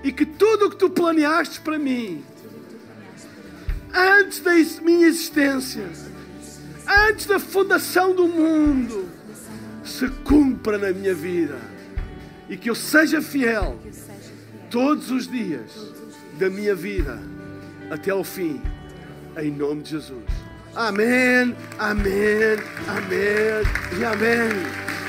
[0.03, 2.23] e que tudo o que tu planeaste para mim,
[3.93, 4.51] antes da
[4.83, 5.89] minha existência,
[7.07, 9.09] antes da fundação do mundo,
[9.83, 11.57] se cumpra na minha vida
[12.47, 13.79] e que eu seja fiel
[14.69, 15.71] todos os dias
[16.37, 17.19] da minha vida
[17.89, 18.61] até ao fim,
[19.37, 20.23] em nome de Jesus.
[20.75, 25.08] Amém, amém, amém e amém.